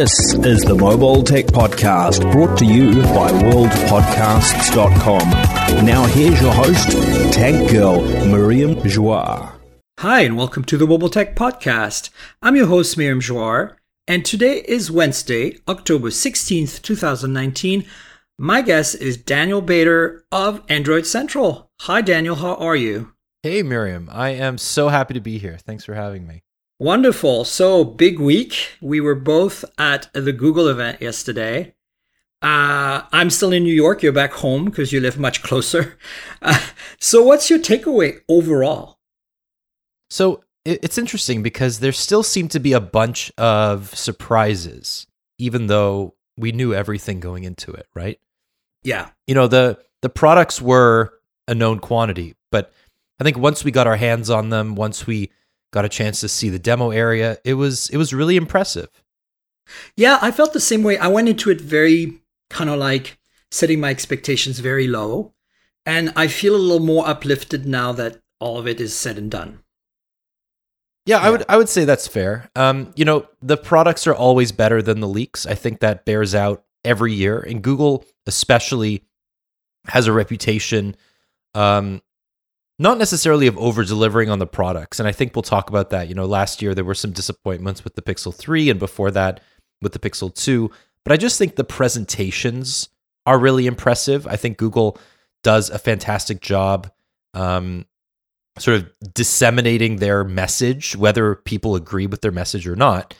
[0.00, 5.30] This is the Mobile Tech Podcast brought to you by worldpodcasts.com.
[5.84, 6.92] Now here's your host,
[7.34, 9.52] Tech Girl Miriam Joire.
[9.98, 12.08] Hi, and welcome to the Mobile Tech Podcast.
[12.40, 13.76] I'm your host, Miriam Joire,
[14.08, 17.84] and today is Wednesday, October 16th, 2019.
[18.38, 21.70] My guest is Daniel Bader of Android Central.
[21.82, 23.12] Hi, Daniel, how are you?
[23.42, 24.08] Hey, Miriam.
[24.10, 25.58] I am so happy to be here.
[25.58, 26.42] Thanks for having me.
[26.80, 27.44] Wonderful.
[27.44, 28.78] So, big week.
[28.80, 31.74] We were both at the Google event yesterday.
[32.40, 34.02] Uh, I'm still in New York.
[34.02, 35.98] You're back home because you live much closer.
[36.42, 36.58] Uh,
[36.98, 38.98] so, what's your takeaway overall?
[40.08, 45.06] So, it's interesting because there still seem to be a bunch of surprises,
[45.36, 48.18] even though we knew everything going into it, right?
[48.82, 49.10] Yeah.
[49.26, 51.12] You know, the the products were
[51.46, 52.72] a known quantity, but
[53.20, 55.30] I think once we got our hands on them, once we
[55.72, 57.38] got a chance to see the demo area.
[57.44, 58.88] It was it was really impressive.
[59.96, 60.98] Yeah, I felt the same way.
[60.98, 63.18] I went into it very kind of like
[63.50, 65.34] setting my expectations very low,
[65.86, 69.30] and I feel a little more uplifted now that all of it is said and
[69.30, 69.60] done.
[71.06, 72.50] Yeah, yeah, I would I would say that's fair.
[72.56, 75.46] Um, you know, the products are always better than the leaks.
[75.46, 79.04] I think that bears out every year, and Google especially
[79.86, 80.94] has a reputation
[81.54, 82.02] um,
[82.80, 84.98] not necessarily of over delivering on the products.
[84.98, 86.08] And I think we'll talk about that.
[86.08, 89.40] You know, last year there were some disappointments with the Pixel 3 and before that
[89.82, 90.70] with the Pixel 2.
[91.04, 92.88] But I just think the presentations
[93.26, 94.26] are really impressive.
[94.26, 94.98] I think Google
[95.42, 96.90] does a fantastic job
[97.34, 97.84] um,
[98.58, 103.12] sort of disseminating their message, whether people agree with their message or not.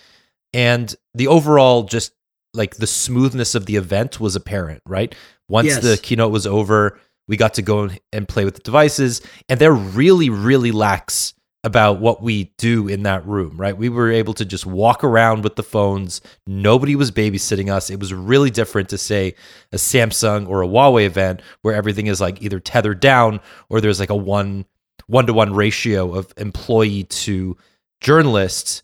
[0.54, 2.12] And the overall just
[2.54, 5.14] like the smoothness of the event was apparent, right?
[5.50, 5.82] Once yes.
[5.82, 6.98] the keynote was over,
[7.30, 12.00] we got to go and play with the devices, and they're really, really lax about
[12.00, 13.76] what we do in that room, right?
[13.76, 16.20] We were able to just walk around with the phones.
[16.44, 17.88] Nobody was babysitting us.
[17.88, 19.36] It was really different to say
[19.70, 23.38] a Samsung or a Huawei event where everything is like either tethered down
[23.68, 24.64] or there's like a one
[25.06, 27.56] one to one ratio of employee to
[28.00, 28.82] journalists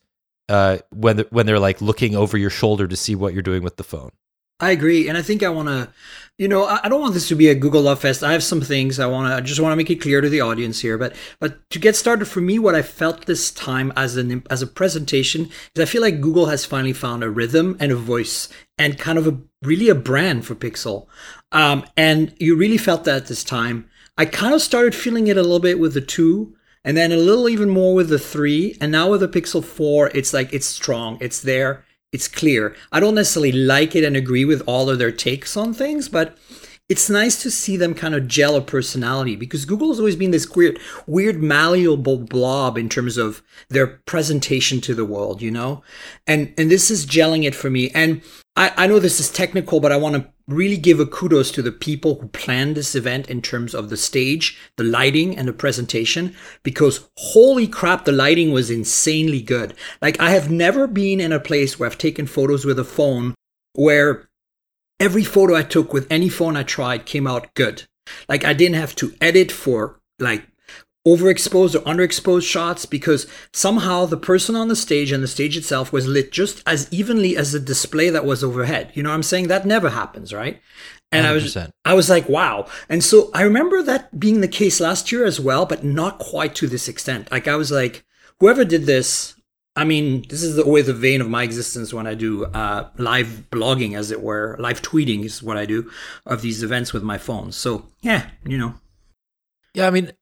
[0.49, 3.77] uh, when when they're like looking over your shoulder to see what you're doing with
[3.77, 4.11] the phone.
[4.59, 5.93] I agree, and I think I want to,
[6.39, 8.23] you know, I don't want this to be a Google Love Fest.
[8.23, 9.37] I have some things I want to.
[9.37, 11.95] I just want to make it clear to the audience here, but but to get
[11.95, 15.85] started, for me, what I felt this time as an as a presentation is I
[15.85, 19.39] feel like Google has finally found a rhythm and a voice and kind of a
[19.63, 21.07] really a brand for Pixel,
[21.53, 23.91] um, and you really felt that this time.
[24.17, 27.19] I kind of started feeling it a little bit with the two, and then a
[27.19, 30.67] little even more with the three, and now with the Pixel four, it's like it's
[30.67, 32.75] strong, it's there it's clear.
[32.93, 36.37] I don't necessarily like it and agree with all of their takes on things, but
[36.89, 40.31] it's nice to see them kind of gel a personality because Google has always been
[40.31, 45.83] this weird, weird malleable blob in terms of their presentation to the world, you know?
[46.29, 47.91] And and this is gelling it for me.
[47.91, 48.23] And
[48.55, 51.63] I, I know this is technical, but I want to really give a kudos to
[51.63, 55.53] the people who planned this event in terms of the stage, the lighting, and the
[55.53, 59.75] presentation, because holy crap, the lighting was insanely good.
[60.01, 63.35] Like, I have never been in a place where I've taken photos with a phone
[63.75, 64.29] where
[65.01, 67.85] every photo I took with any phone I tried came out good.
[68.29, 70.47] Like, I didn't have to edit for like
[71.07, 75.93] overexposed or underexposed shots because somehow the person on the stage and the stage itself
[75.93, 78.91] was lit just as evenly as the display that was overhead.
[78.95, 79.47] You know what I'm saying?
[79.49, 80.61] That never happens, right?
[81.13, 81.29] And 100%.
[81.29, 82.67] I was I was like, wow.
[82.89, 86.57] And so I remember that being the case last year as well, but not quite
[86.57, 87.31] to this extent.
[87.31, 88.05] Like I was like,
[88.41, 89.37] whoever did this,
[89.77, 93.45] I mean, this is always the vein of my existence when I do uh, live
[93.53, 94.57] blogging, as it were.
[94.59, 95.91] Live tweeting is what I do
[96.25, 97.53] of these events with my phone.
[97.53, 98.75] So yeah, you know.
[99.75, 100.13] Yeah, I mean,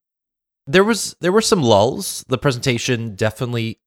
[0.67, 2.25] there was there were some lulls.
[2.29, 3.81] The presentation definitely,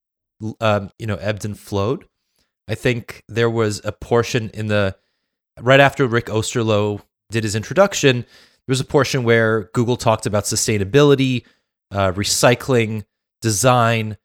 [0.61, 2.07] um, you know, ebbed and flowed.
[2.67, 4.95] I think there was a portion in the
[5.59, 7.01] right after Rick Osterloh
[7.31, 8.21] did his introduction.
[8.21, 11.45] There was a portion where Google talked about sustainability,
[11.91, 13.05] uh, recycling,
[13.41, 14.17] design.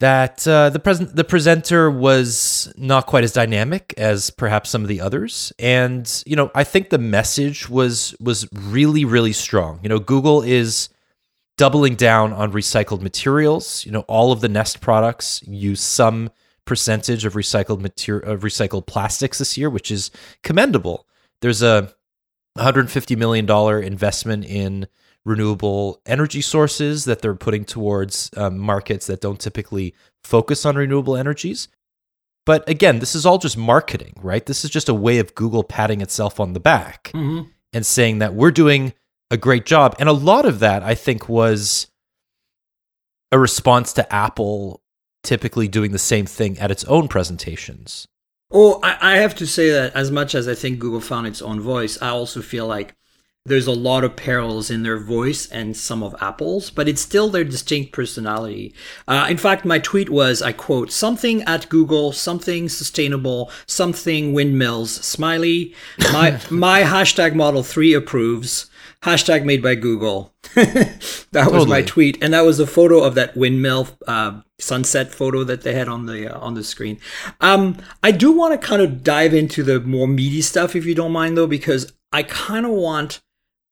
[0.00, 4.88] That uh, the present the presenter was not quite as dynamic as perhaps some of
[4.88, 9.80] the others, and you know I think the message was was really really strong.
[9.82, 10.88] You know Google is
[11.58, 13.84] doubling down on recycled materials.
[13.84, 16.30] You know, all of the Nest products use some
[16.64, 20.10] percentage of recycled material of recycled plastics this year, which is
[20.42, 21.06] commendable.
[21.42, 21.92] There's a
[22.54, 24.88] 150 million dollar investment in
[25.24, 31.16] renewable energy sources that they're putting towards um, markets that don't typically focus on renewable
[31.16, 31.68] energies.
[32.46, 34.46] But again, this is all just marketing, right?
[34.46, 37.48] This is just a way of Google patting itself on the back mm-hmm.
[37.74, 38.94] and saying that we're doing
[39.30, 39.94] a great job.
[39.98, 41.88] And a lot of that, I think, was
[43.30, 44.80] a response to Apple
[45.22, 48.06] typically doing the same thing at its own presentations.
[48.50, 51.42] Oh, I, I have to say that as much as I think Google found its
[51.42, 52.94] own voice, I also feel like
[53.44, 57.28] there's a lot of parallels in their voice and some of Apple's, but it's still
[57.28, 58.74] their distinct personality.
[59.06, 64.92] Uh, in fact, my tweet was, I quote, something at Google, something sustainable, something windmills,
[64.92, 65.74] smiley.
[66.12, 68.70] My, my hashtag model three approves.
[69.04, 70.34] Hashtag made by Google.
[70.54, 75.44] that was my tweet, and that was a photo of that windmill uh, sunset photo
[75.44, 76.98] that they had on the uh, on the screen.
[77.40, 80.96] Um, I do want to kind of dive into the more meaty stuff, if you
[80.96, 83.20] don't mind, though, because I kind of want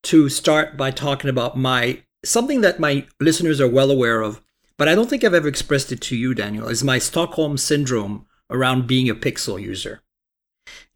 [0.05, 4.40] to start by talking about my something that my listeners are well aware of,
[4.78, 6.69] but I don't think I've ever expressed it to you, Daniel.
[6.69, 10.02] Is my Stockholm syndrome around being a Pixel user,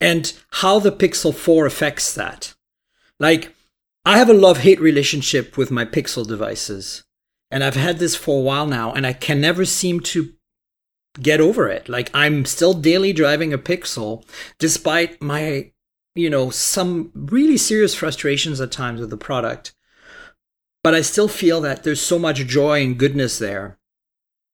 [0.00, 2.54] and how the Pixel Four affects that.
[3.18, 3.52] Like,
[4.04, 7.04] I have a love hate relationship with my Pixel devices.
[7.50, 10.32] And I've had this for a while now, and I can never seem to
[11.20, 11.88] get over it.
[11.88, 14.24] Like, I'm still daily driving a Pixel,
[14.58, 15.72] despite my,
[16.14, 19.74] you know, some really serious frustrations at times with the product.
[20.82, 23.78] But I still feel that there's so much joy and goodness there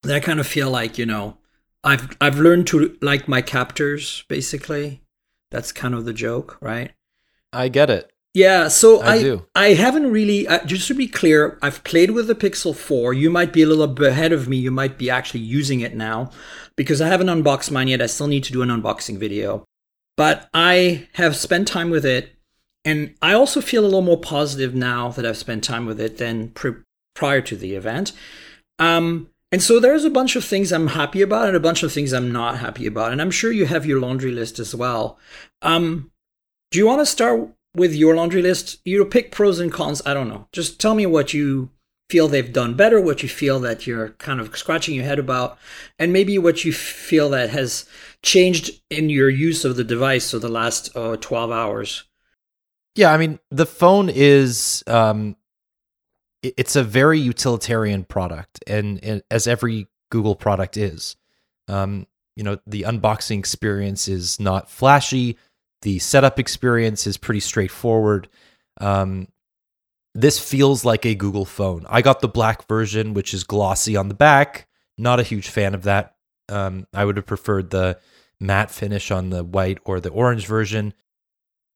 [0.02, 1.38] that I kind of feel like, you know,
[1.84, 5.02] I've I've learned to like my captors, basically.
[5.52, 6.92] That's kind of the joke, right?
[7.52, 8.10] I get it.
[8.36, 9.46] Yeah, so I I do.
[9.54, 13.14] I haven't really uh, just to be clear, I've played with the Pixel 4.
[13.14, 14.58] You might be a little bit ahead of me.
[14.58, 16.30] You might be actually using it now
[16.76, 18.02] because I haven't unboxed mine yet.
[18.02, 19.64] I still need to do an unboxing video.
[20.18, 22.34] But I have spent time with it
[22.84, 26.18] and I also feel a little more positive now that I've spent time with it
[26.18, 26.82] than pr-
[27.14, 28.12] prior to the event.
[28.78, 31.90] Um and so there's a bunch of things I'm happy about and a bunch of
[31.90, 33.12] things I'm not happy about.
[33.12, 35.18] And I'm sure you have your laundry list as well.
[35.62, 36.10] Um
[36.70, 38.78] do you want to start with your laundry list?
[38.84, 40.02] You pick pros and cons.
[40.04, 40.48] I don't know.
[40.52, 41.70] Just tell me what you
[42.08, 45.58] feel they've done better, what you feel that you're kind of scratching your head about,
[45.98, 47.84] and maybe what you feel that has
[48.22, 52.04] changed in your use of the device over the last uh, 12 hours.
[52.94, 55.36] Yeah, I mean, the phone is um,
[56.42, 61.16] it's a very utilitarian product and, and as every Google product is.
[61.68, 62.06] Um,
[62.36, 65.36] you know, the unboxing experience is not flashy,
[65.86, 68.28] the setup experience is pretty straightforward.
[68.80, 69.28] Um
[70.16, 71.86] this feels like a Google phone.
[71.88, 74.66] I got the black version, which is glossy on the back.
[74.98, 76.16] Not a huge fan of that.
[76.48, 77.98] Um, I would have preferred the
[78.40, 80.94] matte finish on the white or the orange version.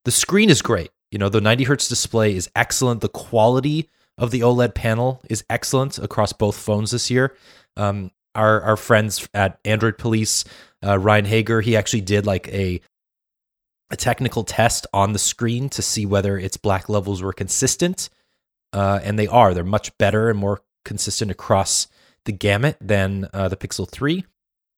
[0.07, 0.91] The screen is great.
[1.11, 3.03] You know, the 90 hertz display is excellent.
[3.03, 7.37] The quality of the OLED panel is excellent across both phones this year.
[7.77, 10.45] Um, our our friends at Android Police,
[10.83, 12.81] uh, Ryne Hager, he actually did like a
[13.91, 18.09] a technical test on the screen to see whether its black levels were consistent,
[18.73, 19.53] uh, and they are.
[19.53, 21.89] They're much better and more consistent across
[22.25, 24.25] the gamut than uh, the Pixel 3.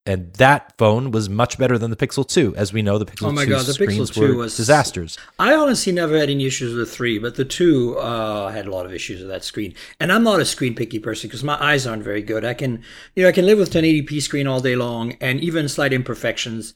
[0.04, 2.56] And that phone was much better than the Pixel 2.
[2.56, 4.56] As we know, the Pixel Oh my 2 God, the Pixel screens 2 were was-
[4.56, 5.16] disasters.
[5.38, 8.70] I honestly never had any issues with the 3, but the 2 uh, had a
[8.72, 9.74] lot of issues with that screen.
[10.00, 12.44] And I'm not a screen picky person because my eyes aren't very good.
[12.44, 12.82] I can,
[13.14, 16.74] you know, I can live with 1080p screen all day long, and even slight imperfections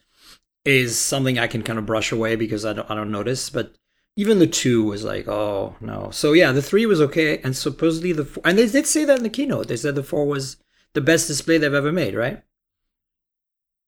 [0.66, 3.48] is something I can kind of brush away because I don't, I don't notice.
[3.48, 3.74] But
[4.16, 6.10] even the 2 was like, oh no.
[6.10, 9.18] So yeah, the 3 was okay, and supposedly the 4, and they did say that
[9.18, 9.68] in the keynote.
[9.68, 10.56] They said the 4 was
[10.94, 12.42] the best display they've ever made, right?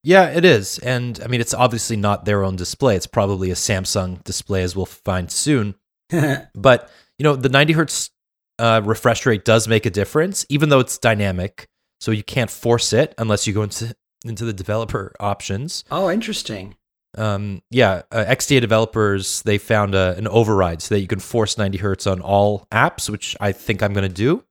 [0.05, 0.79] Yeah, it is.
[0.79, 2.95] And I mean, it's obviously not their own display.
[2.97, 5.75] It's probably a Samsung display, as we'll find soon.
[6.55, 8.11] But, you know, the 90 hertz
[8.59, 11.69] uh, refresh rate does make a difference, even though it's dynamic.
[12.00, 13.95] So you can't force it unless you go into,
[14.25, 15.85] into the developer options.
[15.91, 16.77] oh, interesting.
[17.17, 21.57] Um, yeah, uh, XDA developers, they found a, an override so that you can force
[21.57, 24.45] 90 hertz on all apps, which I think I'm going to do.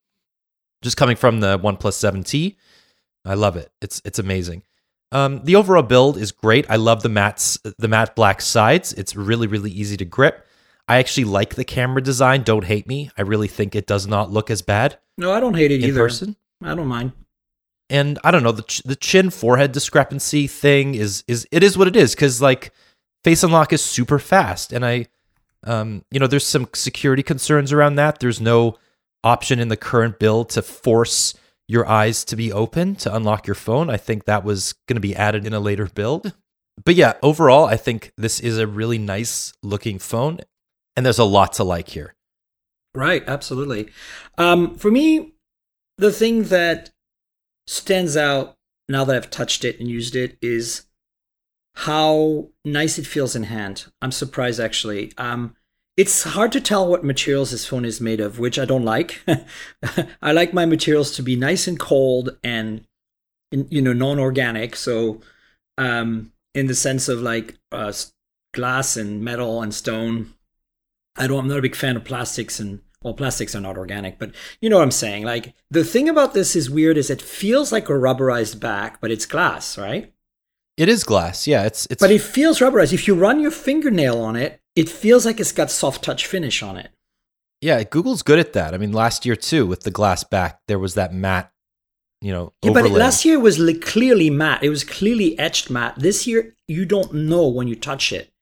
[0.81, 2.55] Just coming from the OnePlus 7T,
[3.25, 3.71] I love it.
[3.81, 4.63] It's it's amazing.
[5.11, 6.69] Um, the overall build is great.
[6.69, 8.93] I love the matte the matte black sides.
[8.93, 10.45] It's really really easy to grip.
[10.87, 12.43] I actually like the camera design.
[12.43, 13.11] Don't hate me.
[13.17, 15.89] I really think it does not look as bad No, I don't hate it in
[15.89, 15.99] either.
[15.99, 16.35] person.
[16.63, 17.11] I don't mind.
[17.89, 21.77] And I don't know the ch- the chin forehead discrepancy thing is is it is
[21.77, 22.73] what it is because like
[23.23, 25.07] face unlock is super fast and I
[25.63, 28.19] um you know there's some security concerns around that.
[28.19, 28.77] There's no
[29.23, 31.33] option in the current build to force
[31.67, 33.89] your eyes to be open to unlock your phone.
[33.89, 36.33] I think that was going to be added in a later build.
[36.85, 40.41] But yeah, overall, I think this is a really nice looking phone,
[40.95, 42.13] and there's a lot to like here.
[42.93, 43.89] Right, absolutely.
[44.37, 45.33] Um, for me,
[45.97, 46.91] the thing that
[47.67, 48.57] stands out
[48.89, 50.85] now that I've touched it and used it is
[51.75, 53.85] how nice it feels in hand.
[54.01, 55.11] I'm surprised actually.
[55.17, 55.55] Um,
[55.95, 59.21] it's hard to tell what materials this phone is made of, which I don't like.
[60.21, 62.85] I like my materials to be nice and cold and
[63.51, 64.75] you know non-organic.
[64.75, 65.21] So
[65.77, 67.93] um, in the sense of like uh,
[68.53, 70.33] glass and metal and stone.
[71.15, 71.39] I don't.
[71.39, 74.69] I'm not a big fan of plastics and well, plastics are not organic, but you
[74.69, 75.23] know what I'm saying.
[75.23, 79.11] Like the thing about this is weird is it feels like a rubberized back, but
[79.11, 80.13] it's glass, right?
[80.75, 81.47] It is glass.
[81.47, 82.01] Yeah, it's it's.
[82.01, 82.91] But it feels rubberized.
[82.91, 86.61] If you run your fingernail on it, it feels like it's got soft touch finish
[86.61, 86.91] on it.
[87.61, 88.73] Yeah, Google's good at that.
[88.73, 91.49] I mean, last year too, with the glass back, there was that matte,
[92.21, 92.51] you know.
[92.61, 94.63] Yeah, but last year was like clearly matte.
[94.63, 95.95] It was clearly etched matte.
[95.97, 98.33] This year, you don't know when you touch it,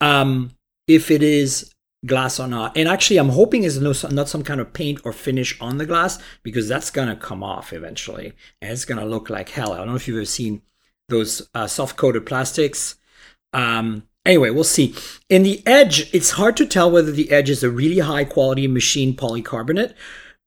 [0.00, 0.50] um,
[0.88, 1.73] if it is
[2.06, 2.76] glass or not.
[2.76, 5.86] And actually, I'm hoping it's no, not some kind of paint or finish on the
[5.86, 9.72] glass because that's gonna come off eventually, and it's gonna look like hell.
[9.72, 10.62] I don't know if you've ever seen
[11.08, 12.96] those uh, soft coated plastics.
[13.52, 14.94] Um, anyway, we'll see.
[15.28, 18.66] In the edge, it's hard to tell whether the edge is a really high quality
[18.66, 19.94] machine polycarbonate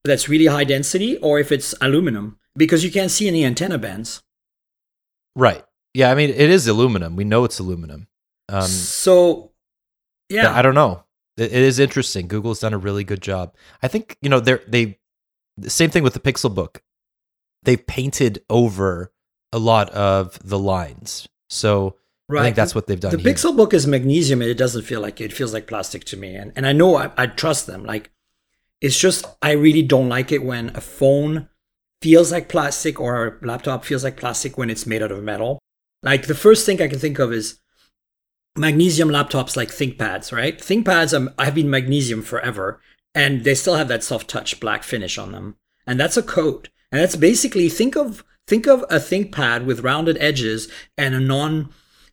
[0.03, 4.23] that's really high density or if it's aluminum because you can't see any antenna bands.
[5.35, 5.63] Right.
[5.93, 6.11] Yeah.
[6.11, 7.15] I mean, it is aluminum.
[7.15, 8.07] We know it's aluminum.
[8.49, 9.51] Um, so,
[10.29, 11.03] yeah, I don't know.
[11.37, 12.27] It, it is interesting.
[12.27, 13.53] Google's done a really good job.
[13.81, 14.99] I think you know they're they.
[15.57, 16.81] The same thing with the Pixelbook.
[17.63, 19.11] They've painted over
[19.51, 21.27] a lot of the lines.
[21.49, 21.95] So
[22.29, 22.41] Right.
[22.41, 23.11] I think that's what they've done.
[23.11, 23.33] The here.
[23.33, 26.35] Pixelbook is magnesium, and it doesn't feel like it feels like plastic to me.
[26.35, 27.85] And and I know I, I trust them.
[27.85, 28.11] Like
[28.81, 31.47] it's just I really don't like it when a phone
[32.01, 35.59] feels like plastic or a laptop feels like plastic when it's made out of metal.
[36.03, 37.59] Like the first thing I can think of is
[38.57, 40.57] magnesium laptops like ThinkPads, right?
[40.57, 42.79] ThinkPads have been magnesium forever,
[43.13, 46.69] and they still have that soft touch black finish on them, and that's a coat.
[46.91, 51.69] And that's basically think of think of a ThinkPad with rounded edges and a non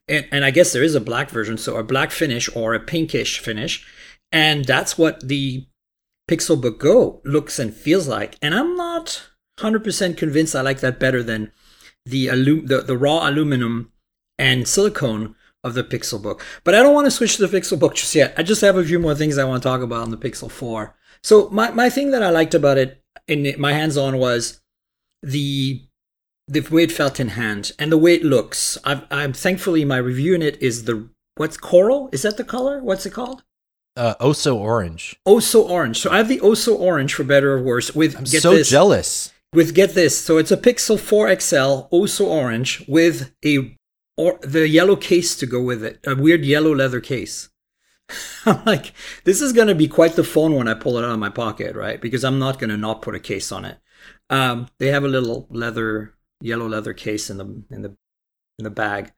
[0.09, 2.81] and, and I guess there is a black version, so a black finish or a
[2.81, 3.87] pinkish finish,
[4.33, 5.67] and that's what the
[6.29, 8.37] Pixelbook Go looks and feels like.
[8.43, 9.23] And I'm not
[9.59, 11.53] 100% convinced I like that better than
[12.05, 13.93] the alu- the, the raw aluminum
[14.39, 16.41] and silicone of the Pixelbook.
[16.63, 18.35] But I don't want to switch to the Pixelbook just yet.
[18.37, 20.51] I just have a few more things I want to talk about on the Pixel
[20.51, 20.95] 4.
[21.23, 24.61] So my, my thing that I liked about it in my hands-on was
[25.23, 25.83] the
[26.47, 28.77] the way it felt in hand and the way it looks.
[28.85, 32.11] I've, I'm thankfully my review in it is the what's coral?
[32.13, 32.81] Is that the color?
[32.83, 33.43] What's it called?
[33.97, 35.17] uh, Oso Orange.
[35.27, 35.99] Oso orange.
[36.01, 37.95] So I have the Oso orange for better or worse.
[37.95, 39.33] With I'm get so this, jealous.
[39.53, 40.19] with get this.
[40.19, 43.77] So it's a Pixel 4 XL Oso orange with a
[44.17, 46.01] or the yellow case to go with it.
[46.07, 47.49] A weird yellow leather case.
[48.47, 48.93] I'm like,
[49.25, 51.75] this is gonna be quite the phone when I pull it out of my pocket,
[51.75, 52.01] right?
[52.01, 53.79] Because I'm not gonna not put a case on it.
[54.31, 57.97] Um, they have a little leather, yellow leather case in the in the
[58.59, 59.13] in the bag.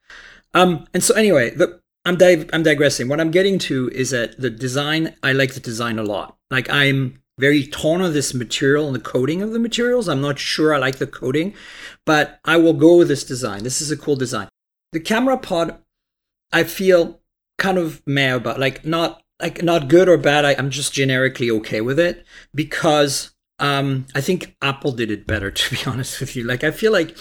[0.53, 3.09] Um, and so anyway, the I'm di- I'm digressing.
[3.09, 5.15] What I'm getting to is that the design.
[5.21, 6.37] I like the design a lot.
[6.49, 10.07] Like I'm very torn on this material and the coating of the materials.
[10.07, 11.53] I'm not sure I like the coating,
[12.05, 13.63] but I will go with this design.
[13.63, 14.47] This is a cool design.
[14.91, 15.79] The camera pod,
[16.51, 17.21] I feel
[17.57, 18.59] kind of meh about.
[18.59, 20.45] Like not like not good or bad.
[20.45, 25.51] I, I'm just generically okay with it because um, I think Apple did it better.
[25.57, 27.15] To be honest with you, like I feel like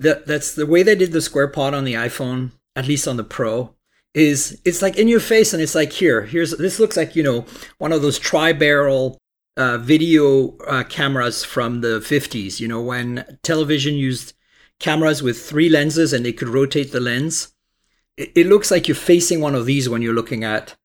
[0.00, 3.16] that that's the way they did the square pod on the iPhone, at least on
[3.16, 3.74] the Pro.
[4.14, 7.22] Is it's like in your face, and it's like here, here's this looks like you
[7.22, 7.44] know
[7.78, 9.18] one of those tri-barrel
[9.56, 12.60] uh, video uh, cameras from the 50s.
[12.60, 14.34] You know when television used
[14.84, 17.54] cameras with three lenses and they could rotate the lens.
[18.18, 20.76] It, it looks like you're facing one of these when you're looking at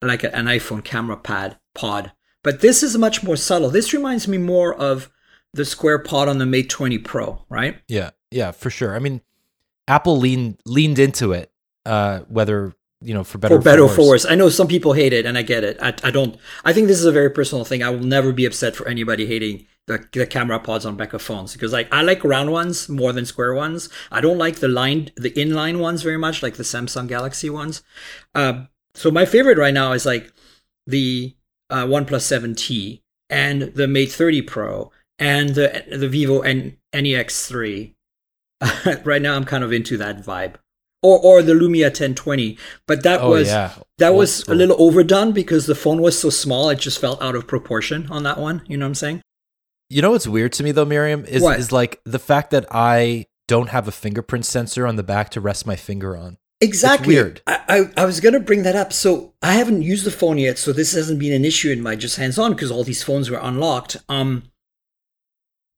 [0.00, 2.12] like an iPhone camera pad pod.
[2.44, 3.68] But this is much more subtle.
[3.68, 5.10] This reminds me more of
[5.52, 7.80] the square pod on the Mate 20 Pro, right?
[7.88, 8.94] Yeah, yeah, for sure.
[8.94, 9.22] I mean,
[9.88, 11.50] Apple leaned leaned into it,
[11.84, 14.24] uh, whether you know for better For better or for for worse.
[14.24, 15.78] I know some people hate it, and I get it.
[15.82, 16.36] I, I don't.
[16.64, 17.82] I think this is a very personal thing.
[17.82, 21.20] I will never be upset for anybody hating the, the camera pods on back of
[21.22, 23.88] phones because, like, I like round ones more than square ones.
[24.12, 27.82] I don't like the line, the inline ones very much, like the Samsung Galaxy ones.
[28.34, 30.32] Uh, so my favorite right now is like
[30.86, 31.34] the
[31.70, 37.94] uh, OnePlus 7T and the Mate 30 Pro and the the Vivo N- NEX3.
[39.04, 40.54] right now, I'm kind of into that vibe.
[41.00, 43.70] Or or the Lumia 1020, but that Oh, was yeah.
[43.98, 46.70] that was a little overdone because the phone was so small.
[46.70, 48.62] It just felt out of proportion on that one.
[48.66, 49.22] You know what I'm saying?
[49.90, 51.58] You know what's weird to me though, Miriam, is What?
[51.58, 55.40] is like the fact that I don't have a fingerprint sensor on the back to
[55.40, 56.36] rest my finger on.
[56.60, 57.14] Exactly.
[57.14, 57.40] weird.
[57.46, 57.60] I,
[57.96, 58.92] I, I was going to bring that up.
[58.92, 61.94] So I haven't used the phone yet, so this hasn't been an issue in my
[61.94, 63.96] just hands on because all these phones were unlocked.
[64.08, 64.42] Um,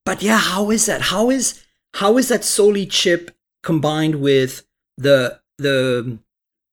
[0.05, 1.01] but yeah, how is that?
[1.01, 1.63] How is
[1.93, 3.31] how is that Soli chip
[3.63, 4.65] combined with
[4.97, 6.17] the the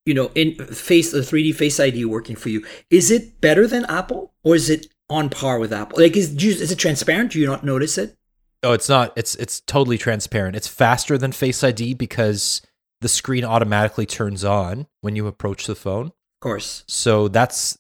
[0.07, 2.65] you know in face the 3D Face ID working for you?
[2.91, 6.01] Is it better than Apple or is it on par with Apple?
[6.01, 7.33] Like is is it transparent?
[7.33, 8.17] Do you not notice it?
[8.63, 9.13] Oh, it's not.
[9.17, 10.57] It's it's totally transparent.
[10.57, 12.63] It's faster than Face ID because
[13.01, 16.07] the screen automatically turns on when you approach the phone.
[16.07, 16.85] Of course.
[16.89, 17.79] So that's,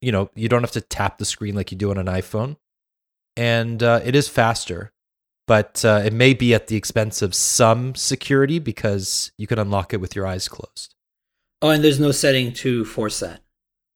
[0.00, 2.56] you know, you don't have to tap the screen like you do on an iPhone.
[3.36, 4.92] And uh, it is faster,
[5.46, 9.94] but uh, it may be at the expense of some security because you can unlock
[9.94, 10.94] it with your eyes closed.
[11.60, 13.41] Oh, and there's no setting to force that.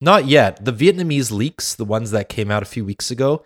[0.00, 0.64] Not yet.
[0.64, 3.44] The Vietnamese leaks, the ones that came out a few weeks ago,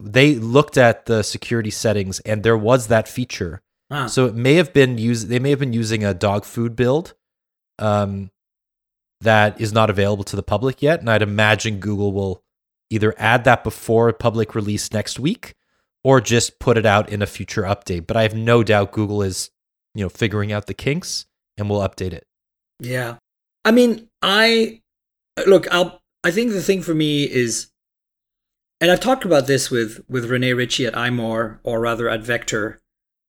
[0.00, 3.62] they looked at the security settings and there was that feature.
[3.90, 4.06] Ah.
[4.06, 5.28] So it may have been used.
[5.28, 7.14] They may have been using a dog food build,
[7.78, 8.30] um,
[9.20, 11.00] that is not available to the public yet.
[11.00, 12.42] And I'd imagine Google will
[12.90, 15.54] either add that before public release next week,
[16.04, 18.06] or just put it out in a future update.
[18.06, 19.50] But I have no doubt Google is,
[19.94, 21.26] you know, figuring out the kinks
[21.56, 22.26] and will update it.
[22.80, 23.16] Yeah.
[23.64, 24.80] I mean, I
[25.46, 27.68] look, I'll I think the thing for me is
[28.80, 32.80] and I've talked about this with with Rene Ritchie at iMore or rather at Vector,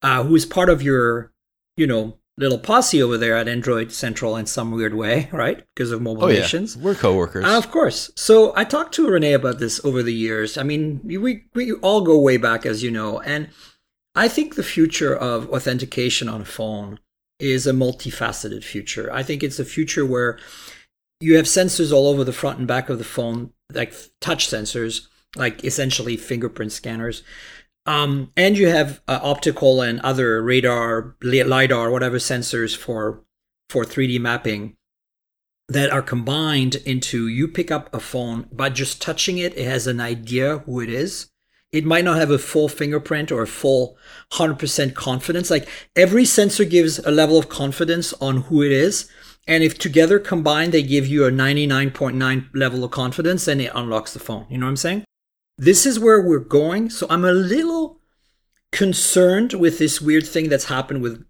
[0.02, 1.32] uh, who is part of your,
[1.76, 5.66] you know, little posse over there at Android Central in some weird way, right?
[5.76, 6.78] Because of mobile nations.
[6.78, 7.46] we're coworkers.
[7.46, 8.12] Uh, of course.
[8.16, 10.58] So I talked to Rene about this over the years.
[10.58, 13.50] I mean, we we all go way back, as you know, and
[14.16, 17.00] I think the future of authentication on a phone
[17.40, 19.12] is a multifaceted future.
[19.12, 20.38] I think it's a future where
[21.20, 25.08] you have sensors all over the front and back of the phone, like touch sensors,
[25.36, 27.24] like essentially fingerprint scanners.
[27.86, 33.24] Um, and you have uh, optical and other radar, lidar, whatever sensors for
[33.70, 34.76] for 3D mapping
[35.68, 39.56] that are combined into you pick up a phone by just touching it.
[39.58, 41.30] It has an idea who it is.
[41.72, 43.96] It might not have a full fingerprint or a full
[44.34, 45.52] 100% confidence.
[45.52, 49.08] Like every sensor gives a level of confidence on who it is.
[49.50, 54.14] And if together combined, they give you a 99.9 level of confidence, then it unlocks
[54.14, 54.46] the phone.
[54.48, 55.06] You know what I'm saying?
[55.58, 56.92] This is where we're going.
[56.92, 58.00] So I'm a little
[58.72, 61.26] concerned with this weird thing that's happened with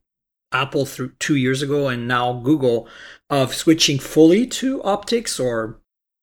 [0.51, 2.89] Apple through two years ago and now Google
[3.29, 5.79] of switching fully to optics or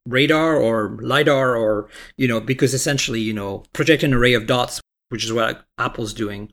[0.06, 4.80] radar or lidar or you know because essentially you know project an array of dots
[5.08, 6.52] which is what apple's doing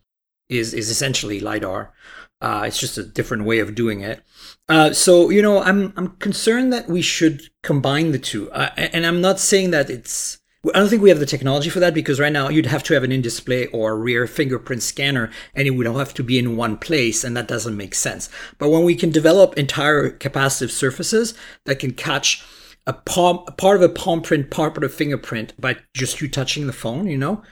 [0.49, 1.93] is is essentially lidar
[2.41, 4.23] uh, it's just a different way of doing it
[4.69, 9.06] uh, so you know i'm i'm concerned that we should combine the two uh, and
[9.06, 10.39] i'm not saying that it's
[10.73, 12.93] I don't think we have the technology for that because right now you'd have to
[12.93, 16.78] have an in-display or rear fingerprint scanner and it would have to be in one
[16.78, 18.30] place and that doesn't make sense.
[18.60, 21.34] But when we can develop entire capacitive surfaces
[21.65, 22.45] that can catch
[22.88, 26.65] a palm, part of a palm print, part of a fingerprint by just you touching
[26.65, 27.43] the phone, you know,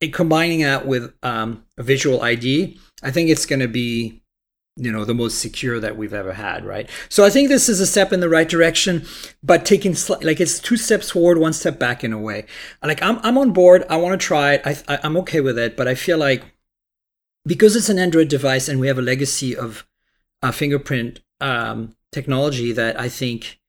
[0.00, 4.22] and combining that with um, a visual ID, I think it's going to be
[4.76, 6.88] you know the most secure that we've ever had right?
[7.08, 9.06] So i think this is a step in the right direction
[9.42, 12.46] but taking like it's two steps forward one step back in a way.
[12.82, 13.84] Like i'm, I'm on board.
[13.88, 14.62] I want to try it.
[14.64, 16.44] I, I, i'm okay with it but i feel like
[17.46, 19.86] because it's an android device and we have a legacy of
[20.42, 23.60] uh, fingerprint um, technology that i think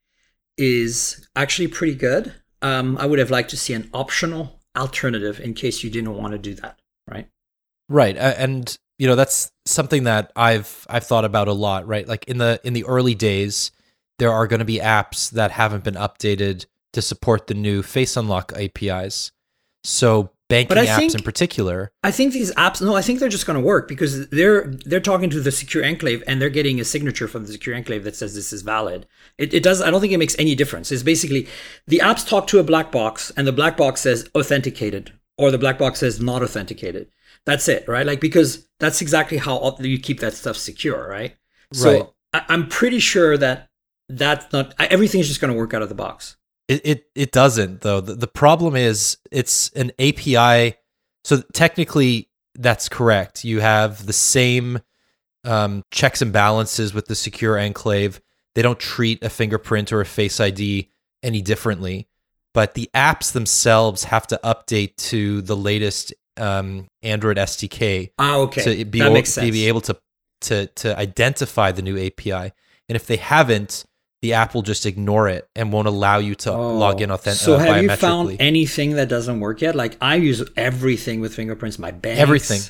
[0.57, 5.53] is actually pretty good um, i would have liked to see an optional alternative in
[5.53, 7.27] case you didn't want to do that right?
[7.87, 12.07] Right and you know that's something that I've I've thought about a lot, right?
[12.07, 13.71] Like in the in the early days,
[14.19, 18.15] there are going to be apps that haven't been updated to support the new Face
[18.15, 19.31] Unlock APIs.
[19.83, 21.91] So banking apps think, in particular.
[22.03, 24.99] I think these apps no, I think they're just going to work because they're they're
[24.99, 28.15] talking to the secure enclave and they're getting a signature from the secure enclave that
[28.15, 29.07] says this is valid.
[29.37, 30.91] It, it does I don't think it makes any difference.
[30.91, 31.47] It's basically
[31.87, 35.57] the apps talk to a black box and the black box says authenticated or the
[35.57, 37.09] black box says not authenticated.
[37.45, 38.05] That's it, right?
[38.05, 41.35] Like because that's exactly how you keep that stuff secure, right?
[41.73, 41.91] So
[42.33, 42.45] right.
[42.49, 43.69] I, am pretty sure that
[44.09, 46.37] that's not everything's just going to work out of the box.
[46.67, 48.01] It it, it doesn't though.
[48.01, 50.75] The, the problem is it's an API.
[51.23, 53.43] So technically, that's correct.
[53.43, 54.79] You have the same
[55.43, 58.21] um, checks and balances with the secure enclave.
[58.55, 60.89] They don't treat a fingerprint or a face ID
[61.21, 62.07] any differently,
[62.53, 68.11] but the apps themselves have to update to the latest um, Android SDK.
[68.19, 68.63] Ah, okay.
[68.63, 69.97] To be, that able, to be able to
[70.41, 72.53] to to identify the new API,
[72.89, 73.85] and if they haven't,
[74.21, 76.75] the app will just ignore it and won't allow you to oh.
[76.75, 77.45] log in authentically.
[77.45, 79.75] So, uh, have you found anything that doesn't work yet?
[79.75, 81.77] Like I use everything with fingerprints.
[81.77, 82.61] My banks, everything,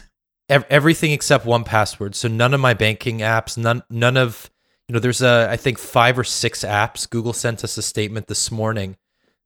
[0.50, 2.14] Ev- everything except 1Password.
[2.14, 4.50] So none of my banking apps, none none of
[4.88, 5.00] you know.
[5.00, 7.10] There's a I think five or six apps.
[7.10, 8.98] Google sent us a statement this morning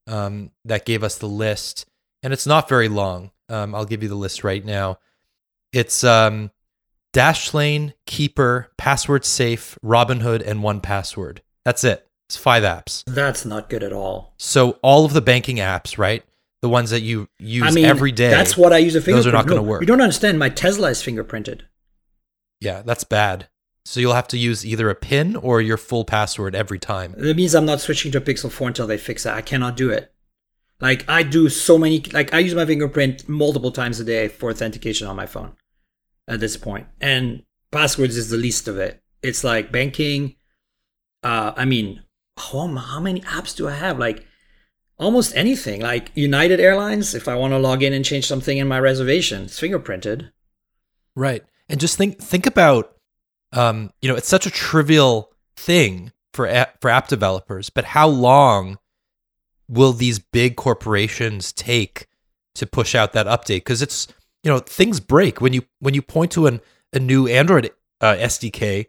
[0.08, 1.86] um, that gave us the list,
[2.22, 3.32] and it's not very long.
[3.50, 5.00] Um, I'll give you the list right now.
[5.74, 6.52] It's um,
[7.14, 11.40] Dashlane, Keeper, Password Safe, Robinhood, and 1Password.
[11.66, 12.08] That's it.
[12.28, 13.04] It's five apps.
[13.06, 14.34] That's not good at all.
[14.38, 16.24] So all of the banking apps, right?
[16.62, 18.30] The ones that you use I mean, every day.
[18.30, 19.26] That's what I use a fingerprint.
[19.26, 19.82] Those are not going to work.
[19.82, 20.38] You don't understand.
[20.38, 21.62] My Tesla is fingerprinted.
[22.60, 23.48] Yeah, that's bad.
[23.86, 27.16] So you'll have to use either a PIN or your full password every time.
[27.18, 29.36] That means I'm not switching to Pixel 4 until they fix that.
[29.36, 30.14] I cannot do it.
[30.82, 34.50] Like I do so many like I use my fingerprint multiple times a day for
[34.50, 35.54] authentication on my phone
[36.28, 36.88] at this point.
[37.02, 39.02] And passwords is the least of it.
[39.22, 40.36] It's like banking.
[41.24, 42.04] Uh I mean,
[42.38, 44.00] how, how many apps do I have?
[44.00, 44.26] Like
[44.98, 45.82] almost anything.
[45.82, 49.44] Like United Airlines, if I want to log in and change something in my reservation,
[49.44, 50.32] it's fingerprinted.
[51.16, 51.44] Right.
[51.68, 52.96] And just think think about
[53.52, 58.08] um, you know, it's such a trivial thing for app, for app developers, but how
[58.08, 58.78] long
[59.70, 62.08] will these big corporations take
[62.56, 63.60] to push out that update?
[63.60, 64.08] Because it's
[64.44, 66.60] you know things break when you when you point to an
[66.92, 68.88] a new Android uh, SDK,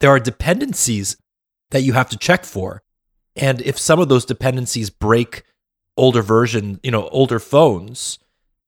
[0.00, 1.16] there are dependencies
[1.70, 2.82] that you have to check for,
[3.34, 5.42] and if some of those dependencies break
[5.96, 8.18] older version, you know, older phones,